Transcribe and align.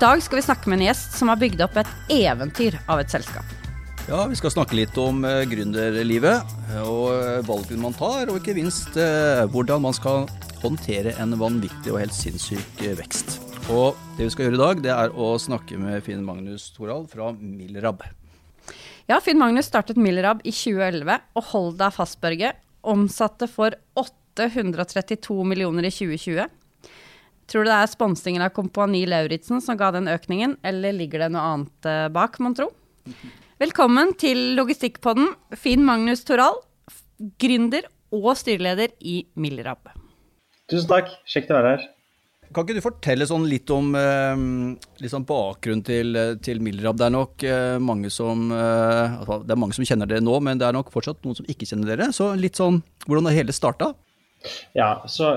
dag 0.00 0.22
skal 0.24 0.38
vi 0.38 0.46
snakke 0.46 0.70
med 0.70 0.80
en 0.80 0.86
gjest 0.88 1.16
som 1.18 1.28
har 1.28 1.36
bygd 1.40 1.60
opp 1.60 1.74
et 1.76 1.88
eventyr 2.14 2.78
av 2.88 3.02
et 3.02 3.12
selskap. 3.12 3.44
Ja, 4.08 4.24
Vi 4.26 4.38
skal 4.38 4.52
snakke 4.54 4.74
litt 4.78 4.96
om 4.98 5.20
eh, 5.28 5.44
gründerlivet 5.46 6.54
og 6.80 7.10
eh, 7.12 7.42
valgene 7.46 7.84
man 7.84 7.94
tar, 7.94 8.30
og 8.30 8.40
ikke 8.40 8.56
minst 8.56 8.96
eh, 8.96 9.44
hvordan 9.52 9.84
man 9.84 9.94
skal 9.94 10.24
håndtere 10.62 11.12
en 11.20 11.36
vanvittig 11.38 11.92
og 11.92 12.00
helt 12.00 12.16
sinnssyk 12.16 12.80
eh, 12.80 12.96
vekst. 12.96 13.36
Og 13.70 13.98
det 14.16 14.26
vi 14.26 14.32
skal 14.32 14.48
gjøre 14.48 14.56
i 14.56 14.62
dag, 14.62 14.80
det 14.86 14.94
er 14.94 15.12
å 15.12 15.34
snakke 15.38 15.76
med 15.78 16.00
Finn 16.06 16.24
Magnus 16.24 16.70
Thorald 16.74 17.10
fra 17.12 17.28
Milrab. 17.36 18.02
Ja, 19.10 19.20
Finn 19.20 19.38
Magnus 19.38 19.68
startet 19.68 20.00
Milrab 20.00 20.40
i 20.48 20.54
2011, 20.54 21.20
og 21.36 21.50
hold 21.52 21.76
deg 21.78 21.92
fast, 21.94 22.18
Børge, 22.24 22.54
omsatte 22.80 23.50
for 23.52 23.76
832 24.00 25.44
millioner 25.44 25.90
i 25.90 25.92
2020. 25.92 26.48
Tror 27.50 27.66
du 27.66 27.72
det 27.72 27.78
er 27.82 27.88
sponsingen 27.90 28.44
av 28.44 28.52
Kompani 28.54 29.00
Lauritzen 29.10 29.58
som 29.64 29.78
ga 29.78 29.88
den 29.90 30.06
økningen, 30.10 30.54
eller 30.62 30.94
ligger 30.94 31.24
det 31.24 31.32
noe 31.34 31.46
annet 31.48 31.88
eh, 31.90 32.04
bak, 32.14 32.38
mon 32.38 32.54
tro? 32.54 32.68
Velkommen 33.58 34.12
til 34.20 34.52
Logistikkpodden, 34.54 35.32
Finn 35.58 35.82
Magnus 35.82 36.22
Toral, 36.28 36.60
gründer 37.42 37.88
og 38.14 38.28
styreleder 38.38 38.94
i 39.02 39.24
Millerab. 39.34 39.90
Tusen 40.70 40.86
takk, 40.92 41.10
kjekt 41.26 41.50
å 41.50 41.58
være 41.58 41.72
her. 41.74 41.88
Kan 42.54 42.68
ikke 42.68 42.78
du 42.78 42.84
fortelle 42.86 43.26
sånn 43.26 43.48
litt 43.50 43.70
om 43.74 43.90
eh, 43.98 45.10
sånn 45.10 45.26
bakgrunnen 45.26 45.82
til, 45.86 46.14
eh, 46.18 46.32
til 46.46 46.62
Milrab? 46.62 47.02
Det 47.02 47.08
er 47.08 47.16
nok 47.16 47.48
eh, 47.50 47.74
mange 47.82 48.14
som 48.14 48.46
eh, 48.54 49.18
altså, 49.24 49.42
Det 49.42 49.54
er 49.56 49.62
mange 49.64 49.74
som 49.74 49.90
kjenner 49.90 50.10
dere 50.10 50.22
nå, 50.22 50.38
men 50.46 50.62
det 50.62 50.70
er 50.70 50.78
nok 50.78 50.94
fortsatt 50.94 51.26
noen 51.26 51.42
som 51.42 51.50
ikke 51.50 51.66
kjenner 51.66 51.96
dere. 51.96 52.12
Så 52.14 52.30
litt 52.38 52.62
sånn 52.62 52.78
hvordan 53.08 53.26
det 53.26 53.36
hele 53.40 53.58
starta? 53.58 53.90
Ja, 54.78 55.00
så 55.10 55.34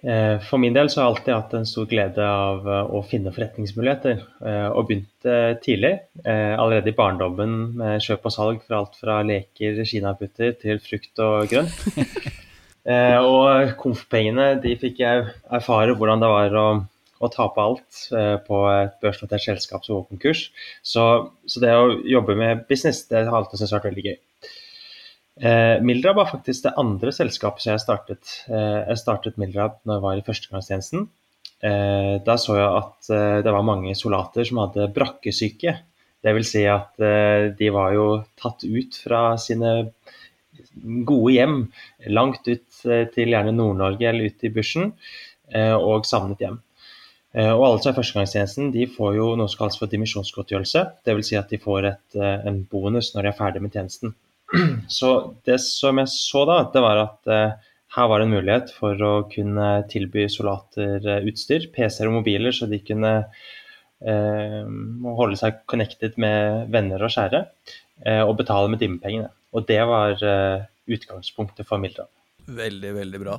For 0.00 0.62
min 0.62 0.76
del 0.76 0.86
så 0.92 1.00
har 1.00 1.08
jeg 1.08 1.14
alltid 1.14 1.32
hatt 1.34 1.54
en 1.58 1.66
stor 1.66 1.86
glede 1.90 2.22
av 2.22 2.66
eh, 2.70 2.90
å 2.94 3.00
finne 3.06 3.32
forretningsmuligheter. 3.34 4.20
Eh, 4.46 4.66
og 4.70 4.86
begynte 4.86 5.38
tidlig, 5.64 5.94
eh, 6.22 6.54
allerede 6.54 6.92
i 6.92 6.98
barndommen 6.98 7.56
med 7.80 8.04
kjøp 8.04 8.28
og 8.30 8.34
salg 8.34 8.60
for 8.62 8.78
alt 8.78 8.94
fra 9.00 9.18
leker, 9.26 9.80
kinaputter 9.88 10.54
til 10.62 10.78
frukt 10.84 11.24
og 11.24 11.48
grønt. 11.50 11.88
Eh, 12.88 13.18
og 13.20 13.74
konf-pengene 13.76 14.54
de 14.62 14.70
fikk 14.80 15.02
jeg 15.02 15.24
erfare 15.52 15.92
hvordan 15.98 16.22
det 16.22 16.30
var 16.30 16.54
å, 16.56 16.62
å 17.20 17.28
tape 17.28 17.60
alt 17.60 17.98
eh, 18.16 18.38
på 18.46 18.62
et 18.70 18.94
børsnotert 19.02 19.44
selskap 19.44 19.84
som 19.84 19.98
går 19.98 20.06
konkurs. 20.14 20.46
Så, 20.80 21.04
så 21.44 21.60
det 21.60 21.74
å 21.76 21.98
jobbe 22.08 22.38
med 22.38 22.64
business 22.70 23.02
det 23.10 23.26
har 23.26 23.36
alltid 23.36 23.60
syntes 23.60 23.74
vært 23.76 23.90
veldig 23.90 24.06
gøy. 24.06 24.16
Eh, 25.40 25.82
Mildrab 25.82 26.16
var 26.16 26.30
faktisk 26.32 26.64
det 26.66 26.74
andre 26.80 27.12
selskapet 27.14 27.62
som 27.62 27.72
jeg 27.74 27.82
startet. 27.84 28.32
Eh, 28.50 28.80
jeg 28.90 28.98
startet 28.98 29.38
Mildrab 29.38 29.78
når 29.86 29.98
jeg 29.98 30.04
var 30.04 30.18
i 30.18 30.24
førstegangstjenesten. 30.26 31.06
Eh, 31.62 32.14
da 32.26 32.34
så 32.38 32.56
jeg 32.58 32.66
at 32.80 33.10
eh, 33.14 33.38
det 33.46 33.54
var 33.54 33.66
mange 33.66 33.94
soldater 33.98 34.46
som 34.46 34.62
hadde 34.64 34.90
brakkesyke. 34.94 35.76
Dvs. 36.26 36.50
Si 36.50 36.64
at 36.66 36.98
eh, 37.02 37.50
de 37.58 37.70
var 37.74 37.94
jo 37.94 38.08
tatt 38.38 38.66
ut 38.66 38.98
fra 39.04 39.22
sine 39.38 39.92
gode 41.06 41.34
hjem 41.36 41.58
langt 42.10 42.46
ut 42.50 42.82
eh, 42.90 43.06
til 43.14 43.34
gjerne 43.34 43.54
Nord-Norge 43.54 44.10
eller 44.10 44.32
ut 44.32 44.46
i 44.46 44.54
bushen, 44.54 44.94
og 45.48 46.04
savnet 46.04 46.42
hjem. 46.44 46.58
Og 47.38 47.62
alle 47.64 47.78
som 47.80 47.88
er 47.88 47.94
førstegangstjenesten, 47.96 48.66
de 48.74 48.82
får 48.92 49.14
jo 49.16 49.30
noe 49.38 49.48
som 49.48 49.62
kalles 49.62 49.78
for 49.80 49.88
dimisjonsgodtgjørelse. 49.88 50.82
Dvs. 51.08 51.30
Si 51.30 51.38
at 51.40 51.48
de 51.48 51.60
får 51.62 51.86
et, 51.88 52.18
en 52.20 52.58
bonus 52.68 53.14
når 53.14 53.24
de 53.24 53.30
er 53.30 53.38
ferdig 53.38 53.62
med 53.64 53.72
tjenesten. 53.72 54.12
Så 54.98 55.10
det 55.48 55.58
som 55.64 56.00
jeg 56.00 56.10
så 56.12 56.44
da, 56.48 56.62
det 56.72 56.82
var 56.84 57.02
at 57.02 57.32
eh, 57.32 57.56
her 57.96 58.08
var 58.10 58.20
det 58.20 58.28
en 58.28 58.34
mulighet 58.36 58.72
for 58.76 59.00
å 59.04 59.12
kunne 59.32 59.68
tilby 59.92 60.26
soldater 60.32 61.04
eh, 61.04 61.26
utstyr, 61.28 61.68
PC-er 61.74 62.10
og 62.10 62.20
mobiler, 62.20 62.54
så 62.54 62.68
de 62.70 62.80
kunne 62.84 63.12
eh, 63.24 64.70
holde 65.20 65.40
seg 65.40 65.60
connected 65.70 66.16
med 66.20 66.68
venner 66.72 67.04
og 67.04 67.12
kjære, 67.14 67.42
eh, 68.04 68.22
og 68.24 68.36
betale 68.40 68.72
med 68.72 68.80
dimmepengene. 68.84 69.32
Og 69.56 69.68
det 69.68 69.80
var 69.88 70.16
eh, 70.20 70.68
utgangspunktet 70.88 71.68
for 71.68 71.80
Mildrab. 71.80 72.10
Veldig, 72.48 72.94
veldig 72.96 73.20
bra. 73.20 73.36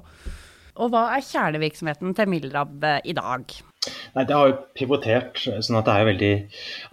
Og 0.80 0.94
hva 0.94 1.10
er 1.16 1.26
kjernevirksomheten 1.26 2.14
til 2.16 2.30
Millerab 2.32 2.86
eh, 2.88 3.02
i 3.12 3.16
dag? 3.18 3.56
Nei, 4.16 4.26
Det 4.26 4.36
har 4.36 4.52
jo 4.52 4.60
pivotert, 4.78 5.40
sånn 5.40 5.80
at 5.80 5.88
det 5.88 5.94
er 5.94 6.04
jo 6.04 6.10
veldig 6.10 6.34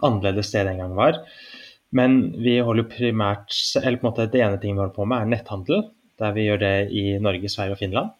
annerledes 0.07 0.51
det 0.53 0.65
det 0.67 0.73
en 0.73 0.83
gang 0.83 0.95
var. 0.97 1.21
Men 1.95 2.17
vi 2.43 2.57
holder 2.63 2.89
primært, 2.91 3.53
eller 3.79 3.99
på 3.99 4.07
en 4.07 4.09
måte 4.09 4.27
det 4.31 4.43
ene 4.43 4.59
ting 4.61 4.75
vi 4.75 4.83
holder 4.83 4.95
på 4.95 5.07
med, 5.07 5.23
er 5.23 5.31
netthandel. 5.31 5.85
Der 6.17 6.33
vi 6.33 6.47
gjør 6.47 6.61
det 6.63 6.75
i 6.97 7.03
Norge, 7.21 7.49
Sverige 7.49 7.77
og 7.77 7.81
Finland. 7.81 8.13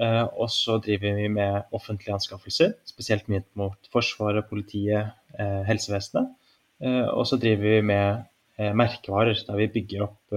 Eh, 0.00 0.24
og 0.24 0.48
så 0.50 0.78
driver 0.82 1.18
vi 1.20 1.28
med 1.28 1.74
offentlige 1.76 2.16
anskaffelser, 2.16 2.72
spesielt 2.88 3.28
mye 3.28 3.44
mot 3.60 3.90
Forsvaret, 3.92 4.48
politiet, 4.48 5.12
eh, 5.38 5.60
helsevesenet. 5.68 6.32
Eh, 6.82 7.08
og 7.12 7.26
så 7.28 7.38
driver 7.38 7.76
vi 7.76 7.80
med 7.92 8.28
merkevarer, 8.62 9.38
der 9.46 9.56
vi 9.58 9.66
bygger 9.74 10.02
opp 10.04 10.34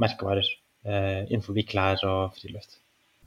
merkevarer 0.00 0.46
innenfor 1.28 1.54
klær 1.68 2.00
og 2.08 2.32
friluft. 2.34 2.78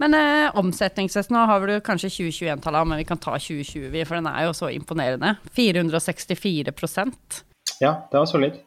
Men 0.01 0.15
eh, 0.17 0.47
omsetningsmessig 0.57 1.33
nå 1.33 1.43
har 1.45 1.67
du 1.67 1.75
kanskje 1.85 2.09
2021-tallet, 2.15 2.89
men 2.89 3.01
vi 3.03 3.05
kan 3.07 3.19
ta 3.21 3.35
2020, 3.37 3.91
vi, 3.93 4.03
for 4.07 4.17
den 4.17 4.29
er 4.31 4.47
jo 4.47 4.55
så 4.57 4.71
imponerende. 4.73 5.35
464% 5.57 7.41
Ja, 7.83 7.93
det 8.09 8.17
var 8.17 8.25
solid. 8.29 8.57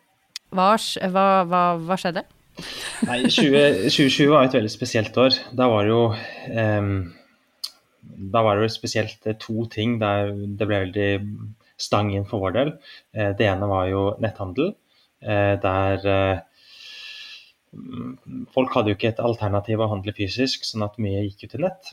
Hva, 0.55 0.71
hva, 1.11 1.27
hva, 1.51 1.63
hva 1.83 1.99
skjedde? 2.01 2.25
Nei, 3.09 3.25
20, 3.27 3.91
2020 3.91 4.31
var 4.31 4.47
et 4.47 4.55
veldig 4.55 4.71
spesielt 4.73 5.17
år. 5.19 5.37
Da 5.59 5.67
var 5.71 5.85
det 5.85 5.91
jo 5.91 6.05
um, 6.15 6.95
Da 8.35 8.45
var 8.47 8.57
det 8.57 8.69
jo 8.69 8.75
spesielt 8.77 9.27
eh, 9.27 9.37
to 9.41 9.67
ting 9.73 9.99
der 9.99 10.31
det 10.31 10.69
ble 10.71 10.85
veldig 10.87 11.11
stang 11.81 12.13
inn 12.15 12.27
for 12.29 12.45
vår 12.45 12.55
del. 12.55 12.73
Eh, 13.17 13.33
det 13.39 13.49
ene 13.51 13.69
var 13.71 13.89
jo 13.91 14.05
netthandel, 14.23 14.75
eh, 15.25 15.55
der 15.61 16.45
folk 18.55 18.71
hadde 18.77 18.93
jo 18.93 18.95
ikke 18.95 19.11
et 19.11 19.23
alternativ 19.25 19.81
å 19.83 19.89
handle 19.91 20.15
fysisk, 20.15 20.63
sånn 20.63 20.85
at 20.87 21.01
mye 21.03 21.25
gikk 21.25 21.43
jo 21.43 21.49
til 21.57 21.65
nett. 21.67 21.91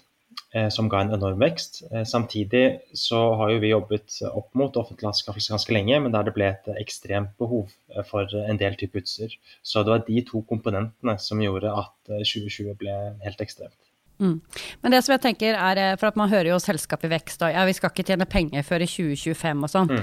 Eh, 0.54 0.70
Som 0.70 0.90
ga 0.90 1.02
en 1.02 1.14
enorm 1.16 1.40
vekst. 1.42 1.84
Eh, 1.92 2.04
Samtidig 2.08 2.82
så 2.98 3.22
har 3.40 3.52
jo 3.54 3.62
vi 3.64 3.72
jobbet 3.74 4.20
opp 4.32 4.54
mot 4.58 4.78
offentlig 4.78 5.12
anskaffelser 5.12 5.56
ganske 5.56 5.76
lenge, 5.76 6.00
men 6.00 6.14
der 6.14 6.28
det 6.28 6.36
ble 6.38 6.52
et 6.52 6.72
ekstremt 6.82 7.34
behov 7.42 7.72
eh, 7.96 8.04
for 8.08 8.28
en 8.46 8.60
del 8.62 8.78
type 8.80 9.02
utstyr. 9.02 9.36
Så 9.64 9.84
det 9.84 9.96
var 9.96 10.06
de 10.08 10.26
to 10.28 10.44
komponentene 10.50 11.18
som 11.20 11.42
gjorde 11.44 11.72
at 11.72 12.14
eh, 12.14 12.26
2020 12.26 12.76
ble 12.82 12.98
helt 13.26 13.44
ekstremt. 13.44 13.78
Mm. 14.22 14.38
Men 14.84 14.94
det 14.94 15.02
som 15.02 15.16
jeg 15.16 15.24
tenker 15.24 15.58
er, 15.58 15.82
for 15.98 16.12
at 16.12 16.18
man 16.20 16.30
hører 16.30 16.52
jo 16.52 16.62
selskap 16.62 17.02
i 17.08 17.10
vekst, 17.10 17.42
og 17.42 17.50
ja, 17.50 17.66
vi 17.66 17.74
skal 17.74 17.90
ikke 17.90 18.06
tjene 18.06 18.28
penger 18.30 18.66
før 18.68 18.86
i 18.86 18.90
2025 18.90 19.66
og 19.66 19.72
sånn. 19.74 19.94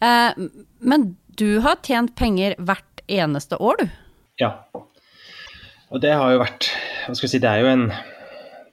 Eh, 0.00 0.42
men 0.80 1.10
du 1.36 1.60
har 1.64 1.82
tjent 1.84 2.14
penger 2.16 2.56
hvert 2.56 3.04
eneste 3.06 3.58
år, 3.60 3.82
du? 3.82 3.88
Ja. 4.40 4.54
Og 5.92 6.00
det 6.02 6.12
har 6.16 6.32
jo 6.34 6.42
vært 6.42 6.66
Hva 7.06 7.14
skal 7.14 7.28
vi 7.28 7.30
si, 7.30 7.40
det 7.40 7.50
er 7.50 7.62
jo 7.62 7.68
en 7.70 7.84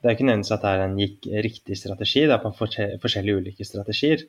det 0.04 0.10
er 0.10 0.18
ikke 0.18 0.26
nødvendigvis 0.28 0.52
at 0.52 0.64
det 0.66 0.70
er 0.70 0.82
en 0.84 0.96
gikk, 1.00 1.28
riktig 1.46 1.76
strategi, 1.80 2.26
det 2.28 2.34
er 2.36 2.42
på 2.42 2.52
forskjellige 2.52 3.40
ulike 3.40 3.64
strategier. 3.64 4.26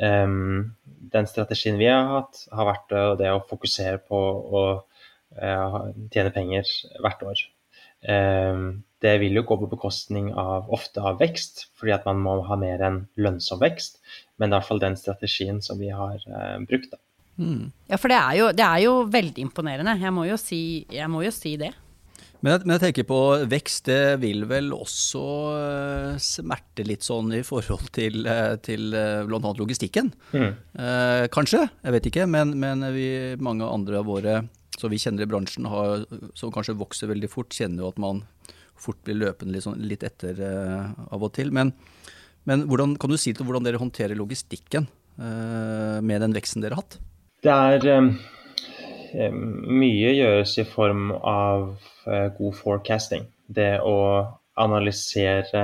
Um, 0.00 0.70
den 1.12 1.28
strategien 1.28 1.76
vi 1.76 1.90
har 1.92 2.08
hatt, 2.14 2.46
har 2.56 2.70
vært 2.70 2.94
det 3.20 3.28
å 3.28 3.42
fokusere 3.50 4.00
på 4.00 4.16
å 4.16 4.62
uh, 4.80 5.80
tjene 6.08 6.32
penger 6.32 6.72
hvert 7.04 7.26
år. 7.28 7.42
Um, 8.08 8.80
det 9.04 9.18
vil 9.20 9.36
jo 9.36 9.44
gå 9.48 9.60
på 9.60 9.68
bekostning 9.74 10.32
av 10.32 10.72
ofte 10.72 11.04
av 11.04 11.20
vekst, 11.20 11.66
fordi 11.76 11.92
at 11.98 12.08
man 12.08 12.20
må 12.24 12.38
ha 12.48 12.56
mer 12.60 12.80
enn 12.88 13.02
lønnsom 13.20 13.60
vekst. 13.60 14.00
Men 14.40 14.48
det 14.48 14.54
er 14.54 14.56
i 14.56 14.58
hvert 14.58 14.70
fall 14.72 14.82
den 14.82 14.98
strategien 15.00 15.60
som 15.64 15.80
vi 15.80 15.88
har 15.92 16.20
eh, 16.20 16.58
brukt. 16.68 16.92
Da. 16.92 17.00
Ja, 17.88 17.96
for 17.96 18.12
det 18.12 18.18
er 18.18 18.34
jo, 18.36 18.50
det 18.56 18.66
er 18.66 18.82
jo 18.84 18.94
veldig 19.08 19.46
imponerende. 19.46 19.96
Jeg 20.00 20.12
må 20.12 20.26
jo 20.28 20.36
si, 20.40 20.60
jeg 20.92 21.08
må 21.12 21.24
jo 21.24 21.32
si 21.32 21.54
det. 21.60 21.72
Men 22.40 22.54
jeg, 22.54 22.64
men 22.64 22.74
jeg 22.76 22.82
tenker 22.86 23.08
på 23.08 23.20
vekst, 23.52 23.84
det 23.90 24.20
vil 24.22 24.46
vel 24.48 24.70
også 24.72 25.24
eh, 25.56 26.14
smerte 26.24 26.86
litt 26.88 27.04
sånn 27.04 27.34
i 27.36 27.42
forhold 27.44 27.90
til, 27.96 28.22
eh, 28.24 28.54
til 28.64 28.86
bl.a. 28.94 29.26
blant 29.28 29.44
annet 29.44 29.60
logistikken. 29.60 30.08
Mm. 30.32 30.48
Eh, 30.80 31.26
kanskje, 31.34 31.66
jeg 31.68 31.96
vet 31.96 32.08
ikke, 32.08 32.26
men, 32.30 32.56
men 32.62 32.86
vi, 32.96 33.10
mange 33.44 33.68
andre 33.68 34.00
av 34.00 34.08
våre 34.08 34.40
som 34.80 34.90
vi 34.92 34.98
kjenner 35.00 35.26
i 35.26 35.28
bransjen, 35.28 35.68
har, 35.68 36.06
som 36.38 36.52
kanskje 36.54 36.78
vokser 36.80 37.10
veldig 37.10 37.28
fort, 37.30 37.52
kjenner 37.52 37.84
jo 37.84 37.92
at 37.92 38.00
man 38.00 38.24
fort 38.80 39.00
blir 39.04 39.18
løpende 39.20 39.54
litt, 39.56 39.66
sånn, 39.66 39.80
litt 39.84 40.04
etter 40.06 40.40
eh, 40.40 40.90
av 41.12 41.26
og 41.26 41.34
til. 41.36 41.52
Men, 41.52 41.74
men 42.48 42.64
hvordan, 42.70 42.96
kan 43.00 43.12
du 43.12 43.18
si 43.20 43.34
til 43.36 43.48
hvordan 43.48 43.66
dere 43.66 43.80
håndterer 43.82 44.16
logistikken 44.18 44.88
eh, 45.20 45.98
med 46.00 46.24
den 46.24 46.36
veksten 46.36 46.64
dere 46.64 46.78
har 46.78 46.86
hatt? 46.86 47.00
Det 47.44 47.52
er 47.52 47.86
um, 48.00 48.14
eh, 48.14 48.39
Mye 49.14 50.12
gjøres 50.14 50.56
i 50.60 50.64
form 50.68 51.10
av 51.16 51.72
eh, 52.06 52.28
god 52.36 52.56
forecasting. 52.58 53.26
Det 53.50 53.80
å 53.82 53.96
analysere, 54.60 55.62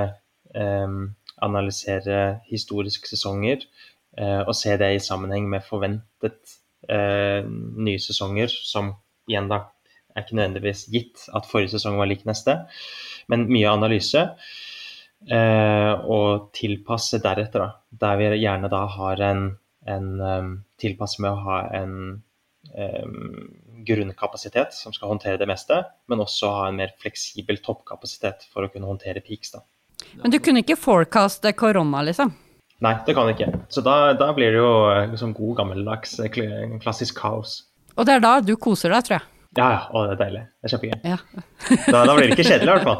analysere 1.43 2.19
historiske 2.49 3.09
sesonger 3.09 3.61
eh, 4.17 4.41
og 4.41 4.55
se 4.57 4.73
det 4.79 4.89
i 4.95 5.03
sammenheng 5.03 5.45
med 5.51 5.65
forventet 5.65 6.55
eh, 6.89 7.43
nye 7.45 8.01
sesonger, 8.01 8.49
som 8.49 8.95
igjen 9.29 9.49
da 9.51 9.67
er 10.15 10.25
ikke 10.25 10.39
nødvendigvis 10.39 10.87
gitt 10.93 11.27
at 11.37 11.45
forrige 11.45 11.75
sesong 11.75 11.99
var 11.99 12.09
lik 12.09 12.25
neste, 12.25 12.57
men 13.29 13.45
mye 13.51 13.69
analyse. 13.69 14.23
Eh, 15.27 15.93
og 16.09 16.49
tilpasse 16.57 17.21
deretter, 17.21 17.63
da, 17.63 17.69
der 18.01 18.19
vi 18.19 18.41
gjerne 18.41 18.69
da 18.71 18.83
har 18.97 19.23
en 19.29 19.47
en 19.87 20.07
tilpasse 20.81 21.21
med 21.23 21.31
å 21.31 21.43
ha 21.45 21.57
en 21.77 21.93
grunnkapasitet 23.87 24.73
som 24.75 24.93
skal 24.95 25.13
håndtere 25.13 25.39
det 25.41 25.47
meste, 25.49 25.79
men 26.09 26.23
også 26.23 26.51
ha 26.53 26.65
en 26.69 26.79
mer 26.81 26.93
fleksibel 27.01 27.61
toppkapasitet 27.63 28.47
for 28.53 28.65
å 28.65 28.71
kunne 28.73 28.89
håndtere 28.89 29.23
peaks. 29.25 29.53
da. 29.55 29.63
Men 30.21 30.33
du 30.33 30.39
kunne 30.43 30.61
ikke 30.63 30.77
forecaste 30.79 31.53
korona, 31.57 32.03
liksom? 32.05 32.33
Nei, 32.85 32.93
det 33.07 33.15
kan 33.17 33.29
jeg 33.29 33.39
ikke. 33.39 33.63
Så 33.73 33.81
da, 33.81 34.13
da 34.17 34.29
blir 34.37 34.53
det 34.53 34.59
jo 34.59 34.73
liksom 35.13 35.33
god 35.37 35.55
gammeldags 35.61 36.19
klassisk 36.83 37.17
kaos. 37.17 37.63
Og 37.97 38.05
det 38.05 38.17
er 38.17 38.21
da 38.21 38.35
du 38.45 38.53
koser 38.61 38.93
deg, 38.93 39.07
tror 39.07 39.17
jeg. 39.17 39.25
Ja, 39.57 39.67
ja. 39.71 39.79
Å, 39.89 40.03
det 40.07 40.15
er 40.15 40.19
deilig. 40.21 40.41
Det 40.57 40.67
er 40.67 40.73
kjempegøy. 40.73 40.97
Ja. 41.07 41.17
Da, 41.87 42.01
da, 42.05 42.13
blir 42.15 42.29
det 42.29 42.35
ikke 42.35 42.45
kjedelig, 42.45 42.67
i 42.67 42.75
hvert 42.75 42.85
fall. 42.85 42.99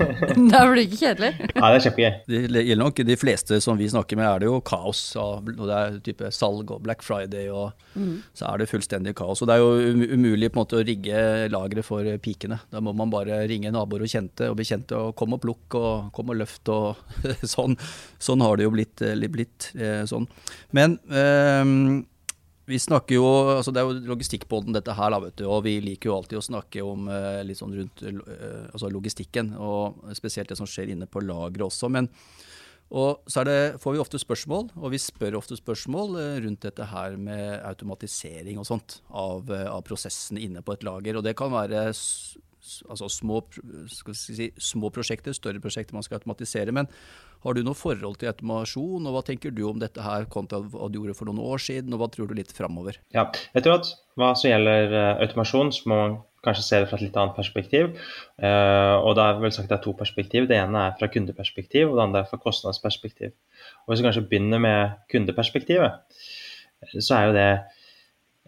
da 0.52 0.60
blir 0.66 0.76
det 0.78 0.84
ikke 0.88 0.98
kjedelig. 1.00 1.30
Nei, 1.54 1.68
det 1.70 1.78
er 1.78 1.84
kjempegøy. 1.86 2.10
Det 2.28 2.62
gjelder 2.64 2.80
nok 2.82 3.00
de 3.08 3.16
fleste 3.18 3.58
som 3.64 3.78
vi 3.78 3.88
snakker 3.90 4.18
med, 4.18 4.26
er 4.28 4.42
det 4.42 4.48
jo 4.50 4.58
kaos. 4.66 5.00
Og 5.20 5.48
det 5.54 5.78
er 5.78 5.98
type 6.04 6.30
salg 6.34 6.72
og 6.74 6.82
Black 6.84 7.04
Friday, 7.06 7.48
og 7.52 7.72
mm. 7.94 8.16
så 8.36 8.50
er 8.50 8.62
det 8.62 8.68
fullstendig 8.70 9.14
kaos. 9.18 9.42
Og 9.42 9.50
det 9.50 9.56
er 9.56 9.62
jo 9.62 10.04
umulig 10.14 10.50
på 10.50 10.58
en 10.58 10.62
måte 10.64 10.80
å 10.80 10.86
rigge 10.86 11.24
lageret 11.52 11.86
for 11.86 12.08
pikene. 12.24 12.60
Da 12.72 12.82
må 12.84 12.94
man 12.96 13.12
bare 13.14 13.42
ringe 13.50 13.72
naboer 13.74 14.04
og 14.04 14.12
kjente 14.12 14.50
og 14.52 14.58
bekjente 14.60 14.98
og 14.98 15.14
kom 15.18 15.36
og 15.36 15.42
plukk 15.44 15.78
og 15.80 16.10
kom 16.16 16.34
og 16.34 16.40
løft 16.42 16.70
og 16.74 17.00
sånn. 17.54 17.78
Sånn 18.22 18.44
har 18.44 18.58
det 18.58 18.68
jo 18.68 18.74
blitt. 18.74 19.04
Eh, 19.04 19.16
blitt 19.34 19.70
eh, 19.78 20.02
sånn. 20.08 20.28
Men 20.76 20.98
øh, 21.10 22.04
vi 22.66 22.78
snakker 22.80 23.18
jo, 23.18 23.26
altså 23.58 23.74
Det 23.74 23.82
er 23.82 23.90
jo 23.90 24.08
logistikkbåten 24.08 24.76
dette 24.76 24.94
her, 24.96 25.18
vet 25.20 25.36
du, 25.40 25.44
og 25.50 25.64
vi 25.66 25.76
liker 25.84 26.10
jo 26.10 26.16
alltid 26.16 26.40
å 26.40 26.46
snakke 26.46 26.84
om 26.86 27.10
eh, 27.12 27.42
litt 27.44 27.60
sånn 27.60 27.76
rundt 27.76 28.04
eh, 28.08 28.64
altså 28.70 28.88
logistikken, 28.92 29.52
og 29.60 30.14
spesielt 30.16 30.48
det 30.48 30.58
som 30.60 30.68
skjer 30.68 30.94
inne 30.94 31.10
på 31.10 31.24
lageret 31.24 31.68
også. 31.68 31.92
men 31.92 32.08
og 32.94 33.24
så 33.26 33.42
det, 33.46 33.80
får 33.82 33.96
vi 33.96 34.00
ofte 34.02 34.20
spørsmål, 34.20 34.68
og 34.76 34.92
vi 34.92 35.00
spør 35.00 35.38
ofte 35.40 35.56
spørsmål 35.58 36.18
eh, 36.20 36.36
rundt 36.44 36.66
dette 36.66 36.86
her 36.90 37.16
med 37.18 37.56
automatisering 37.64 38.60
og 38.60 38.68
sånt 38.68 39.00
av, 39.08 39.48
eh, 39.50 39.66
av 39.70 39.82
prosessene 39.86 40.42
inne 40.44 40.62
på 40.62 40.76
et 40.76 40.84
lager. 40.86 41.18
Og 41.18 41.24
det 41.26 41.34
kan 41.38 41.52
være 41.54 41.88
altså 42.88 43.08
små, 43.12 43.40
si, 44.16 44.48
små, 44.60 44.90
prosjekter, 44.94 45.34
større 45.36 45.62
prosjekter 45.62 45.96
man 45.96 46.04
skal 46.06 46.18
automatisere. 46.20 46.74
Men 46.74 46.88
har 47.44 47.56
du 47.56 47.62
noe 47.64 47.76
forhold 47.76 48.18
til 48.20 48.30
automasjon, 48.30 49.04
og 49.04 49.16
hva 49.16 49.24
tenker 49.26 49.54
du 49.54 49.64
om 49.68 49.80
dette 49.82 50.04
her 50.04 50.28
kontra 50.32 50.62
hva 50.62 50.88
du 50.88 51.00
gjorde 51.00 51.16
for 51.18 51.28
noen 51.28 51.42
år 51.44 51.62
siden, 51.62 51.92
og 51.94 52.02
hva 52.02 52.10
tror 52.12 52.30
du 52.30 52.36
litt 52.38 52.54
framover? 52.56 53.00
Ja, 53.16 53.26
jeg 53.56 53.66
tror 53.66 53.80
at 53.80 53.90
hva 54.20 54.30
som 54.38 54.50
gjelder 54.50 54.94
eh, 54.94 55.10
automasjon, 55.26 55.74
så 55.74 55.90
må 55.90 56.00
man 56.00 56.16
kanskje 56.44 56.64
se 56.66 56.80
det 56.82 56.88
fra 56.90 56.98
et 57.00 57.06
litt 57.06 57.14
annet 57.16 57.36
perspektiv. 57.38 57.86
Uh, 58.36 59.00
og 59.00 59.14
da 59.16 59.30
er 59.30 59.38
vel 59.40 59.52
sagt 59.56 59.70
det 59.70 59.78
er 59.78 59.84
to 59.86 59.94
perspektiv. 59.96 60.44
Det 60.50 60.58
ene 60.60 60.82
er 60.90 60.98
fra 60.98 61.08
kundeperspektiv, 61.08 61.88
og 61.88 61.96
det 61.96 62.02
andre 62.04 62.20
er 62.20 62.28
fra 62.28 62.36
kostnadsperspektiv. 62.42 63.32
Og 63.86 63.92
Hvis 63.92 64.02
vi 64.02 64.06
kanskje 64.10 64.26
begynner 64.28 64.60
med 64.60 64.98
kundeperspektivet, 65.12 66.20
så 66.98 67.16
er 67.16 67.30
jo 67.30 67.38
det 67.38 67.48